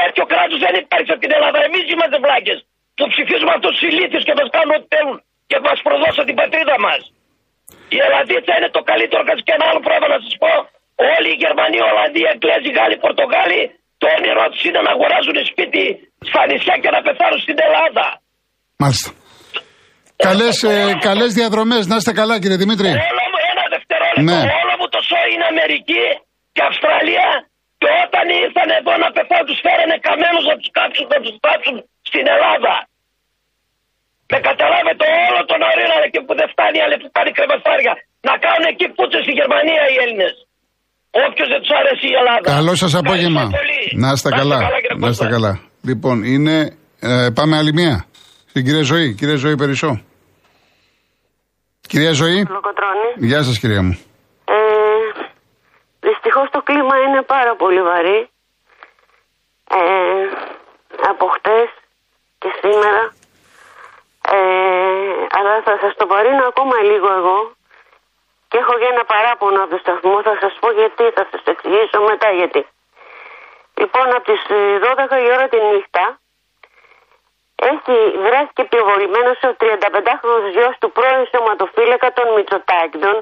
Τέτοιο 0.00 0.24
κράτος 0.32 0.58
δεν 0.64 0.74
υπάρχει 0.84 1.12
στην 1.20 1.32
Ελλάδα. 1.36 1.58
Εμείς 1.68 1.84
είμαστε 1.92 2.18
βλάκες. 2.24 2.58
Που 2.96 3.06
ψηφίζουμε 3.12 3.52
αυτούς 3.56 3.72
τους 3.76 3.88
ηλίθιους 3.88 4.24
και 4.24 4.34
μας 4.38 4.48
κάνουν 4.54 4.74
ό,τι 4.76 4.86
θέλουν 4.94 5.18
και 5.48 5.56
μα 5.66 5.72
προδώσαν 5.86 6.24
την 6.28 6.36
πατρίδα 6.40 6.76
μας. 6.86 7.00
Η 7.96 7.98
Ελλαδίτσα 8.06 8.52
είναι 8.58 8.70
το 8.76 8.82
καλύτερο 8.90 9.22
κράτο. 9.26 9.42
Και 9.46 9.54
ένα 9.58 9.66
άλλο 9.70 9.80
πράγμα 9.88 10.06
να 10.14 10.18
σας 10.24 10.34
πω. 10.42 10.52
Όλοι 11.14 11.28
οι 11.32 11.38
Γερμανοί, 11.44 11.78
Ολλανδοί, 11.90 12.22
Εγγλέζοι, 12.32 12.70
Γάλλοι, 12.78 12.96
Πορτογάλοι, 13.06 13.60
το 14.00 14.06
όνειρό 14.16 14.44
τους 14.52 14.62
είναι 14.66 14.80
να 14.86 14.90
αγοράζουν 14.96 15.36
σπίτι 15.52 15.84
στα 16.28 16.40
νησιά 16.48 16.74
και 16.82 16.90
να 16.96 17.00
πεθάνουν 17.06 17.40
στην 17.46 17.56
Ελλάδα. 17.66 18.06
Μάλιστα. 18.82 19.08
Καλές, 20.28 20.56
ε, 20.72 20.74
καλές 21.08 21.30
διαδρομές. 21.38 21.82
Να 21.90 21.96
είστε 21.98 22.12
καλά 22.20 22.34
κύριε 22.42 22.58
Δημήτρη. 22.62 22.90
Όλο 23.10 23.24
μου, 23.32 23.40
ένα 23.52 23.64
δευτερόλεπτο. 23.74 24.28
Ναι. 24.28 24.40
Όλο 24.62 24.74
μου 24.80 24.88
το 24.94 25.00
σώμα 25.08 25.26
είναι 25.32 25.46
Αμερική 25.54 26.04
και 26.54 26.62
Αυστραλία 26.70 27.28
και 27.80 27.90
όταν 28.04 28.24
ήρθαν 28.44 28.68
εδώ 28.78 28.92
να 29.04 29.08
πεθάνουν 29.16 29.46
τους 29.48 29.60
φέρανε 29.64 29.96
καμένους 30.08 30.44
να 30.50 30.56
τους 30.60 30.70
κάψουν, 30.78 31.06
να 31.14 31.18
τους 31.24 31.36
κάψουν 31.46 31.76
στην 32.08 32.24
Ελλάδα. 32.34 32.74
Με 34.32 34.38
καταλάβετε 34.48 35.06
όλο 35.30 35.42
τον 35.50 35.60
ορίζοντα 35.70 36.04
εκεί 36.08 36.20
που 36.26 36.34
δεν 36.40 36.48
φτάνει, 36.52 36.78
αλλά 36.84 36.94
που 37.02 37.08
κάνει 37.16 37.30
κρεβαστάρια. 37.38 37.92
Να 38.28 38.34
κάνουν 38.44 38.64
εκεί 38.72 38.86
πούτσες 38.96 39.22
στη 39.26 39.32
Γερμανία 39.40 39.82
οι 39.92 39.96
Έλληνες. 40.04 40.34
Όποιος 41.26 41.48
δεν 41.52 41.60
τους 41.62 41.72
αρέσει 41.80 42.06
η 42.12 42.14
Ελλάδα. 42.20 42.44
Καλό 42.56 42.74
σας 42.82 42.92
απόγευμα. 43.02 43.42
Ευχαριστώ 43.42 43.60
πολύ. 43.62 43.82
Να 44.02 44.08
είστε 44.14 44.30
καλά. 44.40 44.58
κύριε 44.58 44.96
Να 45.02 45.08
είστε 45.12 45.24
Κώστα. 45.24 45.26
καλά. 45.34 45.52
Λοιπόν, 45.90 46.16
είναι. 46.34 46.56
ε, 47.00 47.28
πάμε 47.38 47.54
άλλη 47.60 47.72
μία. 47.80 47.94
Στην 48.50 48.62
κυρία 48.64 48.82
Ζωή. 48.92 49.08
Κυρία 49.18 49.36
Ζωή 49.44 49.54
Περισσό. 49.62 49.90
Κυρία 51.90 52.12
Ζωή. 52.12 52.38
Λοκοτρώνη. 52.56 53.08
Γεια 53.30 53.42
σας, 53.42 53.58
κυρία 53.58 53.82
μου. 53.82 53.94
Ε, 54.44 54.54
Δυστυχώς 56.00 56.46
το 56.50 56.60
κλίμα 56.62 56.96
είναι 57.06 57.22
πάρα 57.22 57.56
πολύ 57.56 57.82
βαρύ. 57.82 58.20
Ε, 59.70 59.80
από 61.10 61.26
χτες 61.36 61.68
και 62.38 62.48
σήμερα. 62.60 63.02
Ε, 65.38 65.40
αλλά 65.40 65.62
θα 65.62 65.74
σας 65.82 65.92
το 65.96 66.06
βαρύνω 66.06 66.44
ακόμα 66.52 66.76
λίγο 66.90 67.08
εγώ. 67.20 67.38
Και 68.48 68.58
έχω 68.62 68.74
και 68.80 68.88
ένα 68.94 69.04
παράπονο 69.12 69.58
από 69.62 69.70
το 69.74 69.78
σταθμό. 69.84 70.22
Θα 70.22 70.34
σας 70.40 70.52
πω 70.60 70.68
γιατί, 70.80 71.04
θα 71.16 71.24
σας 71.30 71.42
εξηγήσω 71.52 71.98
μετά 72.10 72.28
γιατί. 72.40 72.62
Λοιπόν, 73.80 74.06
από 74.16 74.24
τις 74.30 74.42
ε, 74.48 74.78
12 75.12 75.24
η 75.26 75.28
ώρα 75.36 75.46
τη 75.52 75.58
νύχτα 75.70 76.04
έχει 77.72 77.96
βρέθηκε 78.26 78.62
πυροβολημένο 78.70 79.30
ο 79.48 79.50
35χρονο 79.62 80.48
γιος 80.54 80.74
του 80.80 80.92
πρώην 80.96 81.24
σωματοφύλακα 81.30 82.08
των 82.12 82.26
Μητσοτάκηδων, 82.34 83.16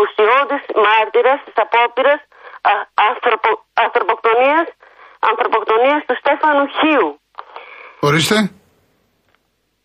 ουσιώδη 0.00 0.58
μάρτυρας 0.84 1.38
της 1.44 1.56
απόπειρας 1.64 2.20
ανθρωπο, 3.08 3.48
ανθρωποκτονίας 3.84 4.66
ανθρωποκτονίας 5.30 6.00
του 6.06 6.16
Στέφανου 6.22 6.66
Χίου. 6.78 7.20
Ορίστε. 8.00 8.36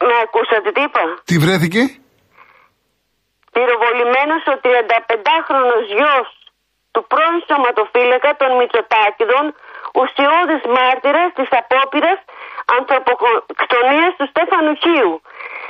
Με 0.08 0.16
ακούσατε 0.26 0.70
τι 0.76 0.82
είπα. 0.88 1.04
Τι 1.30 1.36
βρέθηκε; 1.44 1.82
Πυροβολημένος 3.54 4.42
ο 4.54 4.56
35χρονο 4.66 5.76
γιος 5.92 6.28
του 6.94 7.02
πρώην 7.12 7.40
σωματοφύλακα 7.48 8.32
των 8.42 8.50
Μητσοτάκηδων, 8.60 9.46
ουσιώδης 10.00 10.64
μάρτυρας 10.76 11.30
της 11.38 11.50
απόπειρας 11.62 12.20
ανθρωποκτονίας 12.78 14.12
του 14.18 14.26
Στέφανου 14.34 14.74
Χίου. 14.84 15.12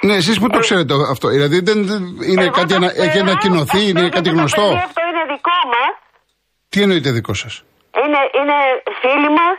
Ναι, 0.06 0.16
εσείς 0.22 0.38
που 0.40 0.48
το 0.56 0.60
ξέρετε 0.66 0.94
αυτό. 1.13 1.28
Δηλαδή 1.36 1.58
δεν 1.68 1.78
δεν 1.92 2.02
είναι 2.32 2.48
Εγώ 2.50 2.58
κάτι 2.58 2.72
το 2.74 2.75
ανα, 2.80 2.90
ξέρω, 2.92 3.04
έχει 3.06 3.20
ανακοινωθεί, 3.25 3.82
είναι 3.90 4.06
αυτό 4.06 4.16
κάτι 4.16 4.30
το 4.30 4.36
γνωστό. 4.38 4.68
παιδί 4.70 4.84
Αυτό 4.90 5.02
είναι 5.10 5.24
δικό 5.34 5.58
μας. 5.74 5.94
Τι 6.72 6.78
εννοείται 6.86 7.10
δικό 7.20 7.34
σας; 7.44 7.54
Είναι, 8.04 8.22
είναι 8.38 8.58
φίλοι 9.02 9.30
μας. 9.40 9.56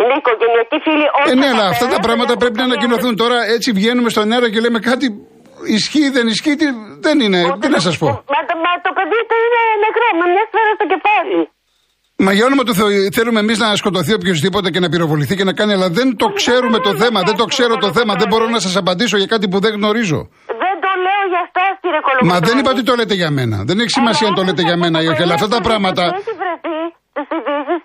Είναι 0.00 0.14
οικογενειακοί 0.20 0.76
φίλοι. 0.86 1.06
Ε, 1.08 1.14
όχι 1.18 1.34
ναι, 1.42 1.48
ο 1.48 1.52
αλλά 1.52 1.64
αυτά 1.74 1.86
τα 1.86 1.98
πατέρας, 1.98 2.06
πράγματα 2.06 2.30
δεν 2.34 2.40
πρέπει 2.42 2.56
να 2.60 2.64
έχουν 2.64 2.72
ανακοινωθούν. 2.76 3.12
Τώρα 3.22 3.38
έτσι 3.54 3.68
βγαίνουμε 3.78 4.08
στον 4.14 4.24
αέρα 4.32 4.48
και 4.52 4.60
λέμε 4.64 4.78
κάτι. 4.90 5.06
Ισχύει, 5.78 6.08
δεν 6.16 6.26
ισχύει, 6.34 6.54
τι, 6.60 6.66
δεν 7.06 7.16
είναι. 7.24 7.40
Ούτε 7.48 7.58
Τι 7.64 7.68
να 7.76 7.78
το- 7.80 7.86
σας 7.86 7.94
πω; 8.02 8.08
Μα, 8.34 8.40
το- 8.48 8.58
μα 8.66 8.72
το 8.86 8.90
παιδί 8.98 9.20
του 9.28 9.36
είναι 9.44 9.62
νεκρό, 9.84 10.08
με 10.20 10.24
μια 10.34 10.44
σφαίρα 10.48 10.72
στο 10.78 10.86
κεφάλι. 10.92 11.40
Μα 12.24 12.30
για 12.36 12.44
όνομα 12.48 12.62
του 12.68 12.74
Θεού, 12.78 12.88
θέλουμε 13.18 13.40
εμείς 13.44 13.58
να 13.64 13.68
σκοτωθεί 13.80 14.12
οποιοδήποτε 14.18 14.68
και 14.74 14.80
να 14.84 14.88
πυροβοληθεί 14.92 15.34
και 15.38 15.46
να 15.50 15.54
κάνει, 15.58 15.72
αλλά 15.76 15.88
δεν 15.98 16.08
το 16.22 16.26
ξέρουμε 16.38 16.78
το 16.86 16.92
θέμα. 17.02 17.18
Δεν 17.28 17.36
το 17.40 17.44
ξέρω 17.52 17.74
το 17.84 17.88
θέμα. 17.96 18.12
Δεν 18.20 18.28
μπορώ 18.30 18.46
να 18.56 18.60
σας 18.66 18.74
απαντήσω 18.82 19.16
για 19.22 19.28
κάτι 19.34 19.46
που 19.50 19.58
δεν 19.64 19.72
γνωρίζω. 19.78 20.20
Δεν 20.64 20.74
το 20.84 20.90
λέω 21.06 21.22
για 21.32 21.42
εσάς, 21.48 21.72
κύριε 21.82 22.00
Κολοκοτρώνη. 22.06 22.32
Μα 22.32 22.46
δεν 22.48 22.54
είπα 22.58 22.70
ότι 22.74 22.82
το 22.88 22.94
λέτε 22.98 23.14
για 23.22 23.30
μένα. 23.38 23.56
Δεν 23.68 23.76
έχει 23.82 23.92
σημασία 23.98 24.26
αν 24.30 24.34
το 24.38 24.42
λέτε 24.48 24.62
για 24.68 24.76
μένα 24.82 24.96
ή 25.04 25.06
όχι. 25.12 25.22
Αλλά 25.24 25.34
αυτά 25.38 25.48
τα 25.56 25.60
πράγματα. 25.66 26.04
Έχει 26.20 26.34
βρεθεί 26.42 26.76
στι 27.24 27.36
ειδήσει 27.38 27.76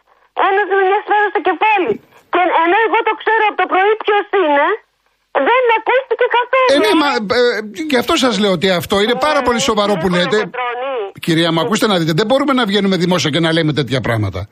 ένα 0.47 0.61
με 0.77 0.83
μια 0.89 0.99
σφαίρα 1.05 1.27
στο 1.33 1.41
κεφάλι. 1.49 1.91
Και 2.33 2.41
ενώ 2.63 2.77
εγώ 2.87 2.99
το 3.09 3.13
ξέρω 3.21 3.43
από 3.49 3.57
το 3.61 3.65
πρωί 3.71 3.93
ποιο 4.05 4.17
είναι, 4.43 4.67
δεν 5.47 5.63
ακούστηκε 5.79 6.25
καθόλου. 6.37 6.69
Ε, 6.73 6.75
ναι, 6.87 6.99
μα 7.01 7.35
ε, 7.35 7.41
γι' 7.89 7.97
αυτό 7.97 8.15
σας 8.15 8.39
λέω 8.39 8.51
ότι 8.51 8.69
αυτό 8.69 9.01
είναι 9.01 9.15
πάρα 9.19 9.41
πολύ 9.41 9.59
σοβαρό 9.59 9.93
που 9.93 10.07
Κύριε 10.07 10.17
λέτε. 10.23 10.35
Κολοκοτρώνη, 10.35 11.11
Κυρία 11.19 11.51
μου, 11.51 11.59
ακούστε 11.59 11.87
να 11.87 11.97
δείτε, 11.99 12.11
δεν 12.15 12.25
μπορούμε 12.25 12.53
να 12.53 12.65
βγαίνουμε 12.65 12.95
δημόσια 12.97 13.29
και 13.29 13.39
να 13.39 13.51
λέμε 13.53 13.73
τέτοια 13.73 14.01
πράγματα. 14.01 14.47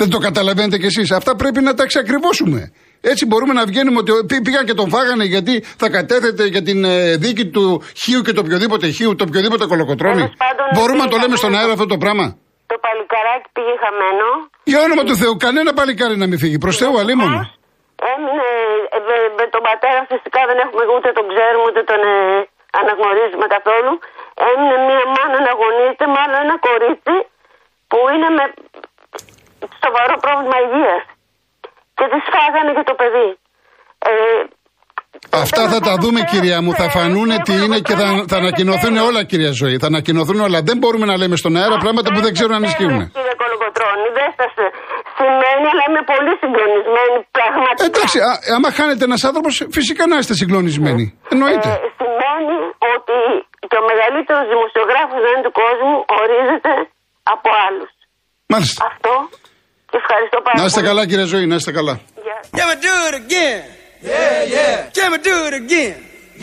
Δεν 0.00 0.10
το 0.10 0.18
καταλαβαίνετε 0.18 0.78
κι 0.78 0.86
εσείς. 0.86 1.10
Αυτά 1.10 1.36
πρέπει 1.36 1.60
να 1.60 1.74
τα 1.74 1.82
εξακριβώσουμε. 1.82 2.72
Έτσι 3.00 3.26
μπορούμε 3.26 3.52
να 3.52 3.64
βγαίνουμε 3.70 3.98
ότι 3.98 4.12
πή- 4.26 4.42
πήγαν 4.42 4.64
και 4.68 4.74
τον 4.74 4.88
φάγανε 4.90 5.24
γιατί 5.24 5.64
θα 5.82 5.88
κατέθετε 5.88 6.46
για 6.46 6.62
την 6.62 6.84
ε, 6.84 7.16
δίκη 7.16 7.46
του 7.46 7.82
Χίου 8.02 8.20
και 8.22 8.32
το 8.32 8.40
οποιοδήποτε 8.40 8.86
Χίου, 8.88 9.14
το 9.14 9.24
οποιοδήποτε 9.28 9.64
κολοκοτρόνη. 9.66 10.14
Τέλος 10.16 10.34
πάντων, 10.44 10.66
Μπορούμε 10.76 10.98
να 10.98 11.04
το 11.04 11.08
πήγε 11.16 11.22
λέμε 11.22 11.36
στον 11.36 11.50
χαμένο. 11.50 11.62
αέρα 11.62 11.72
αυτό 11.78 11.86
το 11.94 11.96
πράγμα; 12.04 12.26
Το 12.72 12.76
παλικαράκι 12.86 13.48
πήγε 13.56 13.74
χαμένο. 13.84 14.26
Για 14.70 14.80
όνομα 14.86 15.02
του 15.08 15.16
Θεού, 15.20 15.32
κανένα 15.44 15.70
παλικάρι 15.78 16.16
να 16.22 16.26
μην 16.30 16.38
φύγει. 16.42 16.58
Προς 16.64 16.76
Θεού, 16.80 16.94
αλίμονο. 17.02 17.40
Έμεινε 17.42 17.50
ε, 18.06 18.14
με, 18.14 18.32
με 18.32 18.44
τον 18.46 18.55
πατέρα 19.68 20.00
φυσικά 20.12 20.40
δεν 20.50 20.58
έχουμε 20.64 20.84
ούτε 20.94 21.08
τον 21.18 21.26
ξέρουμε 21.32 21.64
ούτε 21.68 21.82
τον 21.90 22.00
ε, 22.12 22.16
αναγνωρίζουμε 22.80 23.46
καθόλου. 23.56 23.92
Έμεινε 24.48 24.76
μια 24.86 25.04
μάνα 25.14 25.38
να 25.46 25.50
αγωνίζεται 25.56 26.06
με 26.12 26.18
άλλο 26.24 26.36
ένα 26.44 26.56
κορίτσι 26.68 27.16
που 27.90 27.98
είναι 28.12 28.28
με 28.38 28.44
σοβαρό 29.82 30.16
πρόβλημα 30.24 30.56
υγείας. 30.64 31.04
Και 31.96 32.06
της 32.12 32.24
φάγανε 32.32 32.72
και 32.76 32.86
το 32.90 32.94
παιδί. 33.00 33.30
Ε, 34.10 34.42
Αυτά 35.44 35.62
θα 35.72 35.80
τα 35.80 35.94
δούμε, 36.02 36.20
κυρία 36.32 36.58
μου. 36.64 36.72
Θα 36.80 36.86
φανούν 36.96 37.30
τι 37.46 37.52
είναι 37.64 37.78
και 37.86 37.94
θα, 38.00 38.06
θα 38.30 38.36
ανακοινωθούν 38.42 38.96
όλα, 39.08 39.20
κυρία 39.30 39.52
Ζωή. 39.62 39.76
Θα 39.82 39.86
ανακοινωθούν 39.92 40.38
όλα. 40.46 40.58
Δεν 40.68 40.76
μπορούμε 40.80 41.06
να 41.10 41.16
λέμε 41.20 41.36
στον 41.42 41.52
αέρα 41.56 41.76
πράγματα 41.84 42.08
που 42.14 42.20
δεν 42.26 42.32
ξέρουν 42.36 42.54
αν 42.58 42.62
ισχύουν. 42.70 42.98
Κύριε 43.16 43.34
Κολοκοτρώνη, 43.42 44.06
δεν 44.18 44.30
σας 44.38 44.52
σημαίνει, 45.18 45.66
αλλά 45.72 45.82
είμαι 45.88 46.02
πολύ 46.12 46.32
συγκλονισμένη 46.42 47.16
πραγματικά. 47.38 47.84
Εντάξει, 47.90 48.18
α, 48.30 48.32
άμα 48.56 48.68
χάνεται 48.78 49.04
ένας 49.10 49.22
άνθρωπος, 49.28 49.54
φυσικά 49.78 50.02
να 50.12 50.16
είστε 50.20 50.34
συγκλονισμένοι. 50.40 51.04
Εννοείται. 51.34 51.68
Ε, 51.74 51.78
σημαίνει 52.00 52.56
ότι 52.94 53.16
και 53.70 53.76
ο 53.82 53.84
μεγαλύτερο 53.90 54.40
δημοσιογράφο 54.52 55.14
δεν 55.28 55.38
του 55.44 55.52
κόσμου 55.62 55.94
ορίζεται 56.20 56.72
από 57.34 57.48
άλλους. 57.66 57.90
Μάλιστα. 58.52 58.78
Αυτό 58.92 59.12
και 59.90 59.98
ευχαριστώ 60.02 60.38
πάρα 60.46 60.56
Να 60.60 60.64
είστε 60.68 60.80
πολύ. 60.80 60.88
καλά, 60.90 61.02
κύριε 61.10 61.26
Ζωή, 61.32 61.46
να 61.52 61.56
είστε 61.60 61.72
καλά. 61.78 61.94
Γεια. 62.26 63.75
Can 64.06 64.18
we 64.22 64.28
do 64.30 64.36
it 64.38 64.44
again? 64.46 64.46
Yeah, 64.48 64.48
yeah. 64.50 64.96
Can 64.96 65.08
we 65.12 65.18
do 65.28 65.34
it 65.48 65.54
again? 65.62 65.96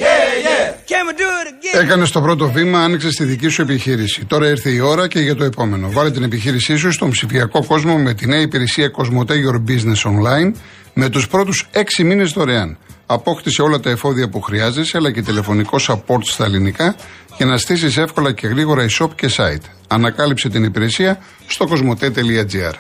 Yeah, 0.03 0.48
yeah. 0.48 0.91
Can 0.91 1.03
we 1.08 1.13
do 1.13 1.29
it 1.41 1.48
again? 1.53 1.82
Έκανε 1.82 2.08
το 2.08 2.22
πρώτο 2.22 2.51
βήμα, 2.51 2.79
άνοιξε 2.84 3.10
τη 3.10 3.24
δική 3.24 3.48
σου 3.48 3.62
επιχείρηση. 3.62 4.25
Τώρα 4.25 4.48
ήρθε 4.48 4.70
η 4.70 4.79
ώρα 4.79 5.08
και 5.08 5.20
για 5.20 5.36
το 5.36 5.43
επόμενο. 5.43 5.91
Βάλε 5.91 6.12
την 6.12 6.24
επιχείρησή 6.24 6.75
σου 6.75 6.91
στον 6.91 7.10
ψηφιακό 7.10 7.65
κόσμο 7.65 7.98
με 7.98 8.13
τη 8.13 8.27
νέα 8.27 8.41
υπηρεσία 8.41 8.91
Cosmote 8.98 9.32
Your 9.32 9.70
Business 9.70 10.12
Online 10.12 10.51
με 10.93 11.10
τους 11.10 11.27
πρώτους 11.27 11.70
6 11.74 12.03
μήνες 12.03 12.32
δωρεάν. 12.32 12.77
Απόκτησε 13.05 13.62
όλα 13.62 13.79
τα 13.79 13.89
εφόδια 13.89 14.29
που 14.29 14.41
χρειάζεσαι, 14.41 14.98
αλλά 14.98 15.12
και 15.12 15.22
τηλεφωνικό 15.22 15.77
support 15.88 16.24
στα 16.24 16.46
ελληνικά 16.46 16.96
για 17.38 17.46
να 17.46 17.58
στήσεις 17.58 17.98
εύκολα 17.98 18.32
και 18.34 18.48
γρήγορα 18.48 18.86
e-shop 18.89 19.10
και 19.15 19.29
site. 19.38 19.65
Ανακάλυψε 19.88 20.50
την 20.50 20.63
υπηρεσία 20.63 21.20
στο 21.48 21.67
cosmote.gr. 21.70 22.74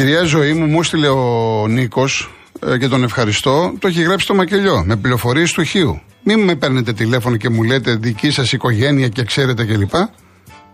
Κυρία 0.00 0.22
Ζωή 0.22 0.52
μου, 0.52 0.66
μου 0.66 0.80
έστειλε 0.80 1.08
ο 1.08 1.66
Νίκος 1.68 2.30
και 2.78 2.88
τον 2.88 3.02
ευχαριστώ. 3.02 3.74
Το 3.78 3.88
έχει 3.88 4.02
γράψει 4.02 4.26
το 4.26 4.34
μακελιό 4.34 4.84
με 4.84 4.96
πληροφορίες 4.96 5.52
του 5.52 5.62
Χίου. 5.62 6.00
Μην 6.24 6.40
με 6.40 6.54
παίρνετε 6.54 6.92
τηλέφωνο 6.92 7.36
και 7.36 7.48
μου 7.48 7.62
λέτε 7.62 7.94
δική 7.94 8.30
σας 8.30 8.52
οικογένεια 8.52 9.08
και 9.08 9.24
ξέρετε 9.24 9.64
κλπ. 9.64 9.94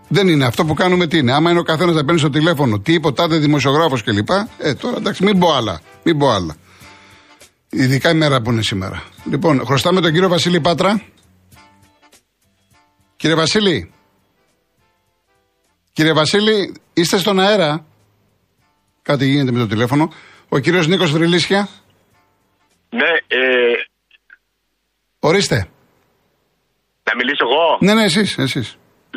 Δεν 0.07 0.27
είναι 0.27 0.45
αυτό 0.45 0.65
που 0.65 0.73
κάνουμε 0.73 1.07
τι 1.07 1.17
είναι. 1.17 1.33
Άμα 1.33 1.49
είναι 1.49 1.59
ο 1.59 1.63
καθένας 1.63 1.95
να 1.95 2.05
παίρνει 2.05 2.19
στο 2.19 2.29
τηλέφωνο, 2.29 2.79
τι 2.79 2.93
είπε 2.93 3.07
ο 3.07 3.13
τάδε 3.13 3.37
δημοσιογράφος 3.37 4.03
κλπ. 4.03 4.29
Ε, 4.57 4.73
τώρα 4.73 4.97
εντάξει, 4.97 5.23
μην 5.23 5.39
πω 5.39 5.53
άλλα. 5.53 5.81
Μην 6.03 6.17
πω 6.17 6.29
άλλα. 6.29 6.55
Ειδικά 7.69 8.09
η 8.09 8.15
μέρα 8.15 8.41
που 8.41 8.51
είναι 8.51 8.61
σήμερα. 8.61 9.03
Λοιπόν, 9.29 9.65
χρωστάμε 9.65 10.01
τον 10.01 10.11
κύριο 10.11 10.29
Βασίλη 10.29 10.59
Πάτρα. 10.59 11.01
Κύριε 13.15 13.35
Βασίλη. 13.35 13.91
Κύριε 15.93 16.13
Βασίλη, 16.13 16.73
είστε 16.93 17.17
στον 17.17 17.39
αέρα. 17.39 17.85
Κάτι 19.09 19.25
γίνεται 19.25 19.51
με 19.51 19.59
το 19.59 19.67
τηλέφωνο. 19.73 20.03
Ο 20.49 20.57
κύριος 20.59 20.87
Νίκος 20.87 21.11
Βρυλίσια. 21.11 21.67
Ναι, 22.89 23.11
ε, 23.39 23.75
Ορίστε. 25.19 25.57
να 27.07 27.13
μιλήσω 27.19 27.43
εγώ; 27.49 27.65
Ναι, 27.85 27.93
ναι, 27.93 28.03
εσείς, 28.03 28.37
εσείς. 28.37 28.67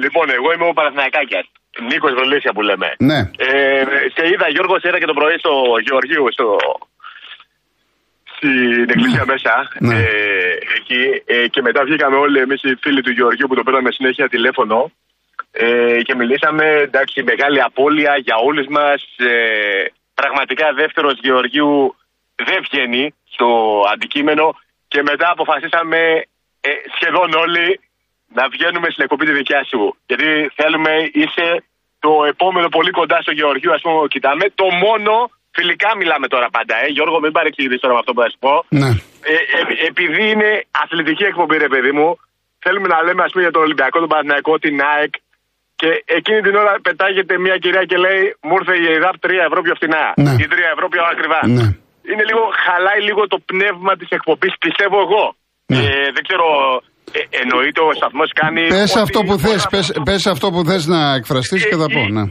Λοιπόν, 0.04 0.26
εγώ 0.38 0.49
είμαι 0.52 0.66
ο 0.70 0.73
Παναθηναϊκάκιας. 0.78 1.47
Νίκος 1.90 2.12
Βρολίσια 2.16 2.52
που 2.56 2.62
λέμε. 2.68 2.88
Ναι. 3.11 3.18
Ε, 3.47 3.82
σε 4.14 4.23
είδα 4.30 4.47
Γιώργο 4.54 4.75
Σέρα 4.82 4.99
και 4.99 5.11
το 5.11 5.16
πρωί 5.18 5.37
στο 5.42 5.52
Γεωργίου, 5.87 6.26
στο, 6.37 6.47
στην 8.35 8.88
εκκλησία 8.94 9.25
μέσα. 9.32 9.54
Ναι. 9.88 9.97
Ε, 9.99 10.04
εκεί. 10.78 11.02
Ε, 11.35 11.47
και 11.52 11.61
μετά 11.66 11.80
βγήκαμε 11.87 12.16
όλοι 12.25 12.38
εμείς 12.44 12.61
οι 12.62 12.73
φίλοι 12.82 13.00
του 13.02 13.14
Γεωργίου 13.18 13.47
που 13.49 13.56
το 13.59 13.62
παίρναμε 13.66 13.90
συνέχεια 13.99 14.28
τηλέφωνο. 14.35 14.78
Ε, 15.52 16.02
και 16.02 16.14
μιλήσαμε, 16.14 16.64
εντάξει, 16.64 17.23
μεγάλη 17.23 17.62
απώλεια 17.62 18.16
για 18.16 18.37
όλους 18.37 18.66
μας. 18.66 19.02
Ε, 19.16 19.85
πραγματικά 20.14 20.73
δεύτερος 20.73 21.19
Γεωργίου 21.23 21.97
δεν 22.35 22.59
βγαίνει 22.71 23.14
στο 23.33 23.49
αντικείμενο 23.92 24.54
και 24.88 25.02
μετά 25.02 25.30
αποφασίσαμε 25.30 25.99
ε, 26.61 26.71
σχεδόν 26.95 27.35
όλοι 27.35 27.80
να 28.37 28.49
βγαίνουμε 28.49 28.88
στην 28.90 29.04
εκπομπή 29.04 29.25
τη 29.26 29.33
δικιά 29.33 29.64
σου. 29.71 29.97
Γιατί 30.07 30.50
θέλουμε, 30.54 30.92
είσαι 31.12 31.64
το 31.99 32.12
επόμενο 32.33 32.69
πολύ 32.69 32.90
κοντά 32.90 33.19
στο 33.21 33.33
Γεωργίου, 33.33 33.73
ας 33.73 33.80
πούμε, 33.80 34.09
κοιτάμε. 34.09 34.45
Το 34.54 34.66
μόνο, 34.85 35.30
φιλικά 35.50 35.97
μιλάμε 35.97 36.26
τώρα 36.28 36.49
πάντα, 36.50 36.75
ε. 36.85 36.87
Γιώργο, 36.87 37.21
μην 37.21 37.33
παρεξηγηθείς 37.33 37.80
τώρα 37.80 37.95
με 37.95 38.00
αυτό 38.00 38.12
που 38.12 38.21
θα 38.23 38.30
σου 38.30 38.38
πω. 38.38 38.64
Ναι. 38.69 38.90
Ε, 39.33 39.35
ε, 39.57 39.87
επειδή 39.87 40.30
είναι 40.30 40.50
αθλητική 40.83 41.25
εκπομπή, 41.25 41.57
ρε 41.59 41.69
παιδί 41.69 41.92
μου, 41.92 42.09
θέλουμε 42.59 42.88
να 42.88 43.02
λέμε, 43.02 43.23
ας 43.23 43.30
πούμε, 43.30 43.42
για 43.42 43.52
τον 43.52 43.62
Ολυμπιακό, 43.62 43.99
τον 43.99 44.09
Παναθηναϊκό, 44.09 44.59
την 44.59 44.80
ΑΕΚ 44.83 45.14
Και 45.80 45.90
εκείνη 46.18 46.40
την 46.46 46.54
ώρα 46.62 46.72
πετάγεται 46.87 47.34
μια 47.46 47.56
κυρία 47.62 47.84
και 47.90 47.96
λέει 48.04 48.22
Μου 48.46 48.54
ήρθε 48.60 48.75
η 48.84 48.87
ΕΔΑΠ 48.96 49.16
3 49.26 49.28
ευρώ 49.49 49.60
πιο 49.66 49.75
φθηνά. 49.78 50.04
Ναι. 50.25 50.32
Ή 50.42 50.46
3 50.52 50.75
ευρώ 50.75 50.87
πιο 50.94 51.02
ακριβά. 51.12 51.40
Ναι. 51.56 51.66
Είναι 52.10 52.25
λίγο, 52.30 52.42
χαλάει 52.64 53.00
λίγο 53.08 53.22
το 53.32 53.38
πνεύμα 53.50 53.92
της 54.00 54.08
εκπομπής, 54.18 54.52
πιστεύω 54.66 54.99
εγώ. 55.06 55.25
Ναι. 55.72 55.78
Ε, 55.84 56.06
δεν 56.16 56.22
ξέρω, 56.28 56.46
ε, 57.18 57.20
εννοείται 57.42 57.80
ο 57.88 57.90
σταθμός 57.99 58.30
κάνει. 58.40 58.62
Πες 58.76 58.90
ό,τι 58.94 59.00
αυτό 59.06 59.18
που 59.26 59.34
μπορεί 59.38 59.46
θες, 59.46 59.62
να- 59.64 59.70
πες, 59.75 59.87
πες 60.08 60.22
αυτό 60.34 60.46
που 60.52 60.60
θες 60.68 60.84
να 60.94 61.00
εκφραστείς 61.18 61.62
και 61.68 61.76
θα 61.82 61.88
πω. 61.94 62.00
Ναι. 62.16 62.22
Ή- 62.22 62.28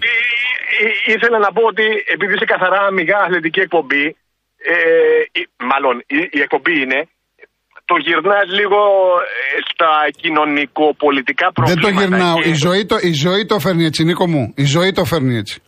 ή- 0.85 0.95
ή- 1.07 1.11
Ήθελα 1.15 1.37
να 1.45 1.49
πω 1.55 1.61
ότι 1.73 1.85
επειδή 2.15 2.31
είσαι 2.35 2.47
καθαρά 2.53 2.79
αμυγά 2.89 3.17
αθλητική 3.25 3.59
εκπομπή, 3.67 4.05
ε, 4.73 4.75
ή- 5.39 5.49
μάλλον 5.71 5.95
η, 6.17 6.19
η 6.37 6.39
εκπομπή 6.45 6.75
είναι, 6.83 6.99
το 7.89 7.95
γυρνάς 8.05 8.47
λίγο 8.59 8.79
ε, 9.33 9.59
στα 9.71 9.89
κοινωνικο-πολιτικά 10.21 11.45
Δεν 11.45 11.53
προβλήματα. 11.53 11.91
το 11.95 11.99
γυρνάω. 11.99 12.41
και- 12.41 12.49
Η 12.49 12.53
ζωή 12.53 12.85
το, 12.85 12.95
η 13.01 13.13
ζωή 13.13 13.45
το 13.45 13.59
φέρνει 13.59 13.85
έτσι, 13.85 14.03
Νίκο 14.03 14.27
μου. 14.27 14.53
Η 14.55 14.63
ζωή 14.65 14.91
το 14.91 15.03
φέρνει 15.05 15.35
έτσι. 15.37 15.61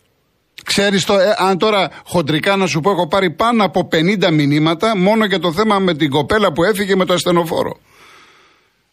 Ξέρεις 0.65 1.05
το, 1.05 1.13
ε, 1.13 1.33
αν 1.37 1.57
τώρα 1.57 1.89
χοντρικά 2.05 2.55
να 2.55 2.67
σου 2.67 2.79
πω, 2.79 2.91
έχω 2.91 3.07
πάρει 3.07 3.31
πάνω 3.35 3.63
από 3.65 3.87
50 3.91 4.31
μηνύματα 4.31 4.97
μόνο 4.97 5.25
για 5.25 5.39
το 5.39 5.51
θέμα 5.53 5.79
με 5.79 5.93
την 5.95 6.09
κοπέλα 6.09 6.51
που 6.53 6.63
έφυγε 6.63 6.95
με 6.95 7.05
το 7.05 7.13
ασθενοφόρο. 7.13 7.73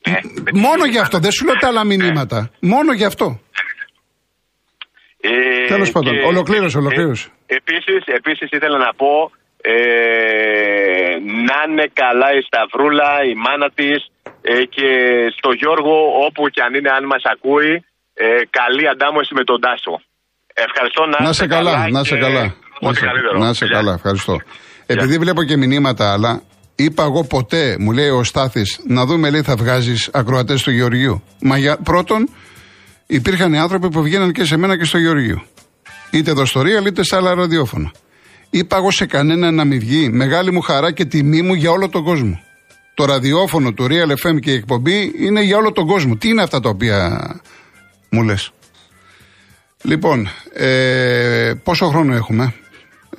Ναι, 0.08 0.18
Μόνο 0.61 0.85
γι' 0.85 0.99
αυτό, 0.99 1.18
δεν 1.18 1.30
σου 1.30 1.44
λέω 1.44 1.54
τα 1.54 1.68
άλλα 1.68 1.85
μηνύματα. 1.85 2.50
Μόνο 2.61 2.92
γι' 2.92 3.04
αυτό. 3.04 3.40
Ε, 5.20 5.66
Τέλος 5.68 5.90
πάντων, 5.90 6.12
και- 6.14 6.26
ολοκλήρωσε, 6.26 6.78
ολοκλήρωσε. 6.78 7.28
Ε, 7.47 7.54
επίσης, 7.54 8.04
επίσης 8.06 8.49
ήθελα 8.50 8.78
να 8.78 8.94
πω 8.94 9.30
ε, 9.62 11.15
να 11.49 11.57
είναι 11.69 11.87
καλά 12.03 12.29
η 12.38 12.41
Σταυρούλα, 12.49 13.11
η 13.31 13.35
μάνα 13.45 13.69
της 13.79 13.99
ε, 14.43 14.65
και 14.75 14.88
στο 15.37 15.50
Γιώργο 15.61 15.95
όπου 16.27 16.43
και 16.49 16.61
αν 16.67 16.75
είναι 16.75 16.91
αν 16.99 17.05
μας 17.12 17.23
ακούει 17.35 17.73
ε, 18.15 18.25
καλή 18.59 18.85
αντάμωση 18.93 19.35
με 19.38 19.45
τον 19.45 19.61
Τάσο. 19.61 19.95
Ευχαριστώ 20.67 21.03
να, 21.07 21.17
Να 21.27 21.33
σε 21.33 21.47
καλά, 21.47 21.88
να 21.91 22.05
σε 22.05 22.15
και 22.15 22.21
καλά. 22.21 22.45
Να 22.81 22.88
Ό,τι 22.88 22.99
σε, 22.99 23.07
καλύτερο. 23.07 23.38
να 23.38 23.53
σε 23.53 23.65
Γεια. 23.67 23.77
καλά, 23.77 23.93
ευχαριστώ. 23.93 24.37
Επειδή 24.87 25.19
βλέπω 25.19 25.43
και 25.45 25.57
μηνύματα 25.57 26.12
άλλα, 26.12 26.43
είπα 26.77 27.03
εγώ 27.03 27.25
ποτέ, 27.25 27.77
μου 27.79 27.93
λέει 27.93 28.09
ο 28.09 28.25
Στάθης, 28.25 28.81
να 28.87 29.05
δούμε 29.07 29.31
λέει 29.31 29.43
θα 29.43 29.57
βγάζεις 29.57 30.11
ακροατές 30.12 30.62
του 30.62 30.71
Γεωργίου. 30.71 31.23
Μα 31.43 31.59
για, 31.59 31.77
πρώτον, 31.77 32.29
υπήρχαν 33.07 33.55
άνθρωποι 33.55 33.88
που 33.88 34.03
βγαίναν 34.03 34.33
και 34.33 34.45
σε 34.45 34.57
μένα 34.57 34.79
και 34.79 34.85
στο 34.85 34.99
Γεωργίου. 34.99 35.43
Είτε 36.11 36.31
εδώ 36.31 36.45
στο 36.45 36.61
Real, 36.61 36.87
είτε 36.87 37.03
σε 37.03 37.17
άλλα 37.17 37.35
ραδιόφωνα. 37.35 37.91
Είπα 38.50 38.76
εγώ 38.76 38.90
σε 38.90 39.07
κανένα 39.07 39.50
να 39.50 39.64
μην 39.64 39.78
βγει. 39.78 40.09
Μεγάλη 40.09 40.52
μου 40.52 40.61
χαρά 40.61 40.93
και 40.93 41.05
τιμή 41.05 41.43
μου 41.43 41.55
για 41.55 41.71
όλο 41.71 41.88
τον 41.88 42.05
κόσμο. 42.05 42.40
Το 42.95 43.05
ραδιόφωνο 43.05 43.73
του 43.73 43.87
Real 43.90 44.26
FM 44.26 44.40
και 44.40 44.50
η 44.50 44.55
εκπομπή 44.55 45.12
είναι 45.19 45.43
για 45.43 45.57
όλο 45.57 45.73
τον 45.73 45.87
κόσμο. 45.87 46.17
Τι 46.17 46.28
είναι 46.28 46.43
αυτά 46.43 46.61
τα 46.61 46.69
οποία 46.69 47.21
μου 48.11 48.23
λες; 48.23 48.50
Λοιπόν, 49.83 50.28
ε, 50.52 51.52
πόσο 51.62 51.87
χρόνο 51.87 52.14
έχουμε; 52.14 52.55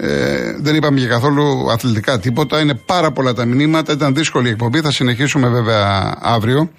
Ε, 0.01 0.55
δεν 0.59 0.75
είπαμε 0.75 0.99
για 0.99 1.07
καθόλου 1.07 1.71
αθλητικά 1.71 2.19
τίποτα. 2.19 2.59
Είναι 2.59 2.73
πάρα 2.75 3.11
πολλά 3.11 3.33
τα 3.33 3.45
μηνύματα. 3.45 3.93
Ήταν 3.93 4.13
δύσκολη 4.15 4.47
η 4.47 4.51
εκπομπή. 4.51 4.79
Θα 4.81 4.91
συνεχίσουμε 4.91 5.49
βέβαια 5.49 6.15
αύριο. 6.21 6.71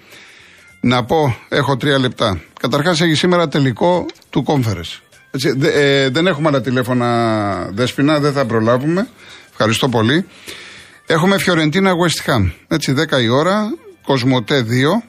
Να 0.80 1.04
πω, 1.04 1.36
έχω 1.48 1.76
τρία 1.76 1.98
λεπτά. 1.98 2.40
Καταρχάς 2.60 3.00
έχει 3.00 3.14
σήμερα 3.14 3.48
τελικό 3.48 4.06
του 4.30 4.44
conference. 4.46 5.09
Έτσι, 5.30 5.52
δε- 5.56 6.02
ε, 6.04 6.08
δεν 6.08 6.26
έχουμε 6.26 6.48
άλλα 6.48 6.60
τηλέφωνα 6.60 7.70
δέσποινα, 7.72 8.18
δεν 8.20 8.32
θα 8.32 8.44
προλάβουμε. 8.44 9.08
Ευχαριστώ 9.50 9.88
πολύ. 9.88 10.26
Έχουμε 11.06 11.38
Φιωρεντίνα 11.38 11.92
West 11.92 12.30
Ham. 12.30 12.50
Έτσι, 12.68 12.92
10 12.92 13.20
η 13.22 13.28
ώρα, 13.28 13.70
Κοσμοτέ 14.04 14.62
2. 14.62 15.02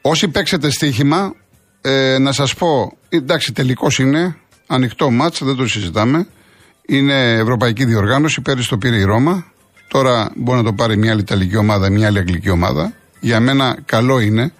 Όσοι 0.00 0.28
παίξετε 0.28 0.70
στοίχημα, 0.70 1.34
ε, 1.80 2.18
να 2.18 2.32
σας 2.32 2.54
πω, 2.54 2.96
εντάξει 3.08 3.52
τελικός 3.52 3.98
είναι, 3.98 4.36
ανοιχτό 4.66 5.10
μάτς, 5.10 5.44
δεν 5.44 5.56
το 5.56 5.68
συζητάμε. 5.68 6.26
Είναι 6.86 7.32
ευρωπαϊκή 7.32 7.84
διοργάνωση, 7.84 8.40
πέρυσι 8.40 8.68
το 8.68 8.78
πήρε 8.78 8.96
η 8.96 9.02
Ρώμα. 9.02 9.44
Τώρα 9.88 10.30
μπορεί 10.36 10.58
να 10.58 10.64
το 10.64 10.72
πάρει 10.72 10.96
μια 10.96 11.10
άλλη 11.12 11.20
Ιταλική 11.20 11.56
ομάδα, 11.56 11.90
μια 11.90 12.06
άλλη 12.06 12.18
Αγγλική 12.18 12.50
ομάδα. 12.50 12.92
Για 13.20 13.40
μένα 13.40 13.76
καλό 13.84 14.20
είναι 14.20 14.52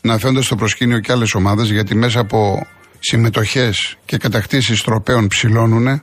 να 0.00 0.18
φαίνονται 0.18 0.42
στο 0.42 0.56
προσκήνιο 0.56 0.98
και 1.00 1.12
άλλες 1.12 1.34
ομάδες, 1.34 1.70
γιατί 1.70 1.94
μέσα 1.94 2.20
από 2.20 2.66
συμμετοχές 2.98 3.96
και 4.04 4.16
κατακτήσεις 4.16 4.82
τροπέων 4.82 5.26
ψηλώνουνε. 5.26 6.02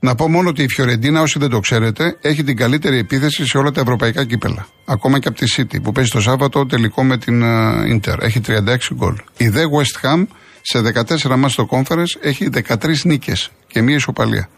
Να 0.00 0.14
πω 0.14 0.28
μόνο 0.28 0.48
ότι 0.48 0.62
η 0.62 0.68
Φιωρεντίνα, 0.68 1.20
όσοι 1.20 1.38
δεν 1.38 1.50
το 1.50 1.60
ξέρετε, 1.60 2.16
έχει 2.20 2.44
την 2.44 2.56
καλύτερη 2.56 2.98
επίθεση 2.98 3.46
σε 3.46 3.58
όλα 3.58 3.70
τα 3.70 3.80
ευρωπαϊκά 3.80 4.24
κύπελα. 4.24 4.66
Ακόμα 4.84 5.18
και 5.18 5.28
από 5.28 5.38
τη 5.38 5.46
City 5.56 5.82
που 5.82 5.92
παίζει 5.92 6.10
το 6.10 6.20
Σάββατο 6.20 6.66
τελικό 6.66 7.04
με 7.04 7.18
την 7.18 7.42
ε, 7.42 7.94
Inter. 7.94 8.16
Έχει 8.20 8.40
36 8.46 8.76
γκολ. 8.94 9.16
Η 9.36 9.50
The 9.54 9.62
West 9.62 10.06
Ham 10.06 10.26
σε 10.62 10.78
14 11.28 11.36
μάτς 11.36 11.52
στο 11.52 11.68
Conference 11.70 12.20
έχει 12.20 12.48
13 12.52 12.94
νίκες 13.04 13.50
και 13.66 13.82
μία 13.82 13.96
ισοπαλία. 13.96 14.48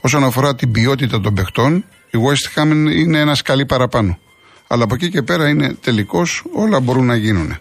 Όσον 0.00 0.24
αφορά 0.24 0.54
την 0.54 0.72
ποιότητα 0.72 1.20
των 1.20 1.34
παιχτών, 1.34 1.84
η 2.10 2.18
West 2.28 2.58
Ham 2.58 2.66
είναι 2.96 3.18
ένας 3.18 3.38
σκαλί 3.38 3.66
παραπάνω. 3.66 4.18
Αλλά 4.66 4.84
από 4.84 4.94
εκεί 4.94 5.10
και 5.10 5.22
πέρα 5.22 5.48
είναι 5.48 5.74
τελικός, 5.80 6.44
όλα 6.52 6.80
μπορούν 6.80 7.06
να 7.06 7.16
γίνουν. 7.16 7.58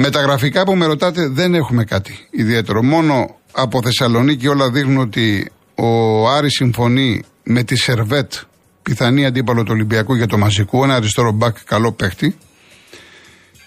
Με 0.00 0.10
τα 0.10 0.20
γραφικά 0.20 0.62
που 0.62 0.76
με 0.76 0.86
ρωτάτε 0.86 1.28
δεν 1.28 1.54
έχουμε 1.54 1.84
κάτι 1.84 2.26
ιδιαίτερο. 2.30 2.82
Μόνο 2.82 3.36
από 3.52 3.82
Θεσσαλονίκη 3.82 4.46
όλα 4.46 4.70
δείχνουν 4.70 4.98
ότι 4.98 5.50
ο 5.74 6.28
Άρης 6.28 6.52
συμφωνεί 6.52 7.22
με 7.42 7.62
τη 7.62 7.76
Σερβέτ, 7.76 8.32
πιθανή 8.82 9.26
αντίπαλο 9.26 9.62
του 9.62 9.70
Ολυμπιακού 9.72 10.14
για 10.14 10.26
το 10.26 10.38
μαζικού, 10.38 10.84
ένα 10.84 10.94
αριστερό 10.94 11.32
μπακ 11.32 11.56
καλό 11.64 11.92
παίχτη. 11.92 12.36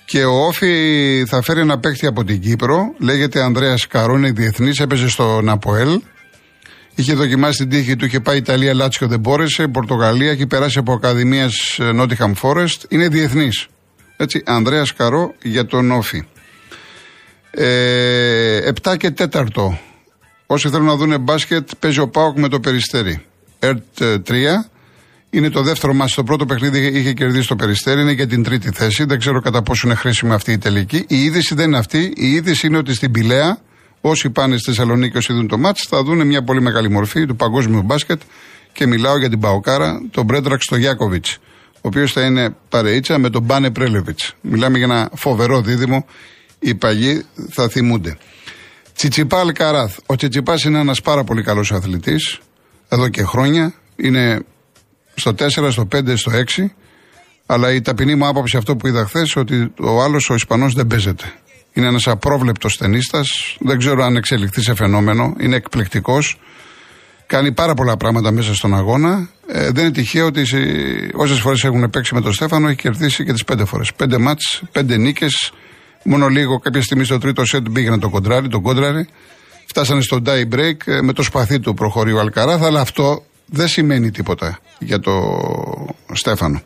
Και 0.05 0.23
ο 0.23 0.45
Όφη 0.45 1.23
θα 1.27 1.41
φέρει 1.41 1.59
ένα 1.59 1.79
παίχτη 1.79 2.05
από 2.07 2.23
την 2.23 2.41
Κύπρο, 2.41 2.93
λέγεται 2.97 3.41
Ανδρέας 3.41 3.87
Καρό, 3.87 4.17
είναι 4.17 4.31
διεθνής, 4.31 4.79
έπαιζε 4.79 5.09
στο 5.09 5.41
Ναποέλ. 5.41 6.01
Είχε 6.95 7.13
δοκιμάσει 7.13 7.57
την 7.57 7.69
τύχη 7.69 7.95
του, 7.95 8.05
είχε 8.05 8.19
πάει 8.19 8.37
Ιταλία, 8.37 8.73
Λάτσιο 8.73 9.07
δεν 9.07 9.19
μπόρεσε, 9.19 9.67
Πορτογαλία, 9.67 10.31
έχει 10.31 10.47
περάσει 10.47 10.79
από 10.79 10.93
Ακαδημίας 10.93 11.79
Νότιχαμ 11.93 12.33
Φόρεστ. 12.33 12.83
Είναι 12.89 13.07
διεθνής. 13.07 13.67
Έτσι, 14.21 14.41
Ανδρέας 14.45 14.93
Καρό 14.93 15.33
για 15.41 15.65
τον 15.65 15.91
Όφη. 15.91 16.23
Ε, 17.51 18.71
7 18.83 18.97
και 18.97 19.11
4. 19.11 19.79
Όσοι 20.45 20.69
θέλουν 20.69 20.85
να 20.85 20.95
δουν 20.95 21.19
μπάσκετ, 21.19 21.69
παίζει 21.79 21.99
ο 21.99 22.07
Πάοκ 22.07 22.37
με 22.37 22.47
το 22.47 22.59
περιστέρι. 22.59 23.25
ΕΡΤ 23.59 24.03
3. 24.27 24.69
Είναι 25.29 25.49
το 25.49 25.61
δεύτερο 25.61 25.93
μα. 25.93 26.05
Το 26.15 26.23
πρώτο 26.23 26.45
παιχνίδι 26.45 26.99
είχε 26.99 27.13
κερδίσει 27.13 27.47
το 27.47 27.55
περιστέρι. 27.55 28.01
Είναι 28.01 28.11
για 28.11 28.27
την 28.27 28.43
τρίτη 28.43 28.71
θέση. 28.71 29.03
Δεν 29.03 29.19
ξέρω 29.19 29.41
κατά 29.41 29.61
πόσο 29.61 29.87
είναι 29.87 29.95
χρήσιμη 29.95 30.33
αυτή 30.33 30.51
η 30.51 30.57
τελική. 30.57 31.05
Η 31.07 31.23
είδηση 31.23 31.55
δεν 31.55 31.67
είναι 31.67 31.77
αυτή. 31.77 32.13
Η 32.15 32.31
είδηση 32.31 32.67
είναι 32.67 32.77
ότι 32.77 32.93
στην 32.93 33.11
Πηλαία, 33.11 33.57
όσοι 34.01 34.29
πάνε 34.29 34.57
στη 34.57 34.65
Θεσσαλονίκη, 34.65 35.17
όσοι 35.17 35.33
δουν 35.33 35.47
το 35.47 35.57
μάτς, 35.57 35.85
θα 35.89 36.03
δουν 36.03 36.27
μια 36.27 36.43
πολύ 36.43 36.61
μεγάλη 36.61 36.89
μορφή 36.89 37.25
του 37.25 37.35
παγκόσμιου 37.35 37.81
μπάσκετ. 37.81 38.21
Και 38.71 38.87
μιλάω 38.87 39.17
για 39.17 39.29
την 39.29 39.39
Παοκάρα, 39.39 40.01
τον 40.11 40.25
Μπρέντραξ 40.25 40.63
στο 40.63 40.75
Γιάκοβιτ. 40.75 41.25
Ο 41.83 41.87
οποίος 41.87 42.11
θα 42.11 42.25
είναι 42.25 42.55
παρείτσα 42.69 43.17
με 43.17 43.29
τον 43.29 43.43
Μπάνε 43.43 43.71
Πρέλεβιτς. 43.71 44.33
Μιλάμε 44.41 44.77
για 44.77 44.85
ένα 44.85 45.09
φοβερό 45.13 45.61
δίδυμο. 45.61 46.05
Οι 46.59 46.75
παγιοί 46.75 47.25
θα 47.49 47.69
θυμούνται. 47.69 48.17
Τσιτσιπά 48.93 49.39
Αλκαράθ. 49.39 49.97
Ο 50.05 50.15
Τσιτσιπάς 50.15 50.63
είναι 50.63 50.79
ένας 50.79 51.01
πάρα 51.01 51.23
πολύ 51.23 51.43
καλός 51.43 51.71
αθλητής. 51.71 52.39
Εδώ 52.89 53.09
και 53.09 53.23
χρόνια. 53.23 53.73
Είναι 53.95 54.39
στο 55.15 55.33
4, 55.33 55.71
στο 55.71 55.85
5, 55.85 56.17
στο 56.17 56.31
6. 56.31 56.75
Αλλά 57.45 57.73
η 57.73 57.81
ταπεινή 57.81 58.15
μου 58.15 58.27
άποψη 58.27 58.57
αυτό 58.57 58.75
που 58.75 58.87
είδα 58.87 59.05
χθες 59.05 59.35
ότι 59.35 59.73
ο 59.79 60.01
άλλος 60.01 60.29
ο 60.29 60.33
Ισπανός 60.33 60.73
δεν 60.73 60.87
παίζεται. 60.87 61.33
Είναι 61.73 61.87
ένας 61.87 62.07
απρόβλεπτος 62.07 62.77
ταινίστας. 62.77 63.57
Δεν 63.59 63.77
ξέρω 63.77 64.03
αν 64.03 64.15
εξελιχθεί 64.15 64.61
σε 64.61 64.75
φαινόμενο. 64.75 65.35
Είναι 65.39 65.55
εκπληκτικός. 65.55 66.39
Κάνει 67.31 67.51
πάρα 67.51 67.73
πολλά 67.73 67.97
πράγματα 67.97 68.31
μέσα 68.31 68.53
στον 68.55 68.75
αγώνα. 68.75 69.29
Ε, 69.47 69.69
δεν 69.71 69.83
είναι 69.83 69.93
τυχαίο 69.93 70.25
ότι 70.25 70.41
όσες 71.13 71.39
φορές 71.39 71.63
έχουν 71.63 71.89
παίξει 71.89 72.13
με 72.13 72.21
τον 72.21 72.33
Στέφανο 72.33 72.67
έχει 72.67 72.77
κερδίσει 72.77 73.23
και 73.23 73.31
τις 73.33 73.43
πέντε 73.43 73.65
φορές. 73.65 73.93
Πέντε 73.93 74.17
μάτς, 74.17 74.61
πέντε 74.71 74.97
νίκες. 74.97 75.51
Μόνο 76.03 76.27
λίγο 76.27 76.59
κάποια 76.59 76.81
στιγμή 76.81 77.03
στο 77.03 77.17
τρίτο 77.17 77.45
σετ 77.45 77.65
πήγαινε 77.73 77.97
τον 77.97 78.09
κοντράρι, 78.09 78.47
τον 78.47 78.61
κόντραρι. 78.61 79.07
Φτάσανε 79.65 80.01
στο 80.01 80.21
tie 80.25 80.55
break. 80.55 80.75
ε, 80.85 81.01
Με 81.01 81.13
το 81.13 81.23
σπαθί 81.23 81.59
του 81.59 81.73
προχωρεί 81.73 82.11
ο 82.13 82.19
Αλκαράθ, 82.19 82.63
αλλά 82.63 82.81
αυτό 82.81 83.23
δεν 83.45 83.67
σημαίνει 83.67 84.11
τίποτα 84.11 84.59
για 84.79 84.99
το 84.99 85.11
Στέφανο. 86.13 86.61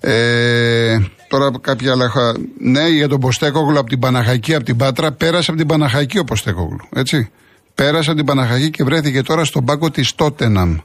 Ε, 0.00 0.98
τώρα 1.28 1.50
κάποια 1.60 1.92
άλλα. 1.92 2.08
χα- 2.08 2.32
Ναι, 2.60 2.88
για 2.88 3.08
τον 3.08 3.20
Ποστέκογλου 3.20 3.78
από 3.78 3.88
την 3.88 3.98
Παναχαϊκή, 3.98 4.54
από 4.54 4.64
την 4.64 4.76
Πάτρα. 4.76 5.12
Πέρασε 5.12 5.50
από 5.50 5.58
την 5.58 5.68
Παναχαϊκή 5.68 6.18
ο 6.18 6.24
Ποστέκογλου. 6.24 6.88
Έτσι. 6.94 7.30
Πέρασε 7.78 8.08
από 8.10 8.18
την 8.18 8.26
Παναχαϊκή 8.26 8.70
και 8.70 8.84
βρέθηκε 8.84 9.22
τώρα 9.22 9.44
στον 9.44 9.64
πάγκο 9.64 9.90
της 9.90 10.14
Τότεναμ. 10.14 10.76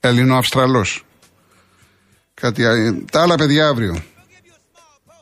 Ελληνοαυστραλό. 0.00 0.84
Κάτι, 2.34 2.66
α- 2.66 3.04
τα 3.10 3.22
άλλα 3.22 3.34
παιδιά 3.34 3.68
αύριο. 3.68 4.02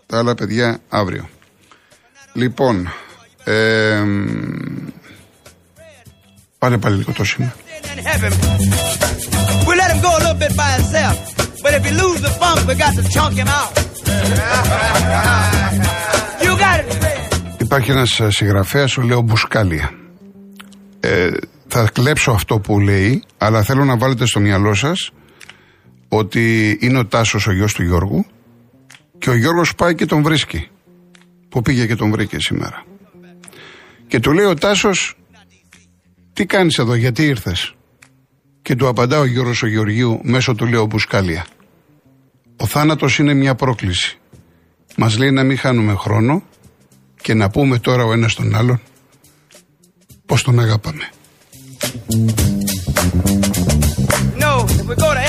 Τα 0.07 0.19
άλλα 0.19 0.35
παιδιά 0.35 0.79
αύριο. 0.89 1.29
Λοιπόν. 2.33 2.93
Ε, 3.45 4.03
πάλι 6.59 6.79
πάλι 6.79 6.97
λίγο 6.97 7.13
το 7.13 7.25
σήμα. 7.25 7.55
in 7.95 7.99
heaven. 8.11 8.33
We 9.69 9.75
let 9.81 9.91
him 9.93 10.01
go 10.07 10.11
a 10.19 10.21
little 10.25 10.41
bit 10.45 10.53
by 10.63 10.71
himself. 10.79 11.17
But 11.65 11.73
if 11.79 11.83
you 11.89 11.95
lose 12.05 12.21
the 12.27 12.33
funk, 12.41 12.59
we 12.69 12.75
got 12.85 12.93
to 12.99 13.03
chunk 13.17 13.33
him 13.43 13.49
out. 13.61 13.73
you 16.45 16.53
got 16.65 16.77
it, 16.81 16.93
Fred. 17.01 17.39
Υπάρχει 17.59 17.91
ένας 17.91 18.21
συγγραφέας, 18.29 18.97
ο 18.97 19.03
Λέο 19.03 19.21
Μπουσκάλια. 19.21 19.91
Ε, 21.05 21.31
θα 21.67 21.89
κλέψω 21.93 22.31
αυτό 22.31 22.61
που 22.61 22.81
λέει, 22.81 23.23
αλλά 23.39 23.63
θέλω 23.63 23.85
να 23.85 23.97
βάλετε 23.97 24.27
στο 24.27 24.41
μυαλό 24.41 24.75
σας 24.75 25.11
ότι 26.09 26.77
είναι 26.81 26.99
ο 26.99 27.07
Τάσος 27.07 27.47
ο 27.47 27.53
γιος 27.53 27.75
του 27.75 27.83
Γιώργου 27.83 28.25
και 29.19 29.31
ο 29.31 29.37
Γιώργος 29.37 29.75
πάει 29.75 29.95
και 29.95 30.07
τον 30.07 30.23
βρίσκει. 30.23 30.69
Που 31.49 31.63
πήγε 31.63 31.87
και 31.87 31.95
τον 31.95 32.11
βρήκε 32.11 32.37
σήμερα. 32.41 32.85
Και 34.07 34.21
του 34.21 34.33
λέει 34.33 34.45
ο 34.45 34.55
Τάσος, 34.55 35.17
τι 36.33 36.47
κάνεις 36.47 36.79
εδώ, 36.79 36.95
γιατί 36.95 37.23
ήρθες; 37.23 37.75
Και 38.63 38.75
του 38.75 38.89
απαντά 38.89 39.19
ο 39.19 39.25
Γιώργος 39.25 39.63
ο 39.63 39.67
Γεωργίου 39.67 40.21
μέσω 40.23 40.55
του 40.55 40.67
λέω 40.67 40.87
Μπουσκάλια. 40.87 41.47
Ο 42.57 42.67
θάνατος 42.67 43.19
είναι 43.19 43.35
μια 43.35 43.55
πρόκληση. 43.55 44.19
Μας 44.97 45.19
λέει 45.19 45.31
να 45.31 45.43
μην 45.43 45.59
χάνουμε 45.59 45.95
χρόνο 45.95 46.43
και 47.23 47.35
να 47.35 47.51
πούμε 47.51 47.79
τώρα 47.79 48.05
ο 48.05 48.13
ένας 48.13 48.35
τον 48.35 48.55
άλλον 48.55 48.81
πως 50.33 50.43
τον 50.43 50.59
αγαπάμε. 50.59 51.11
No, 54.45 54.53
if 54.79 54.87
we 54.89 54.95
go 55.05 55.11
to 55.19 55.23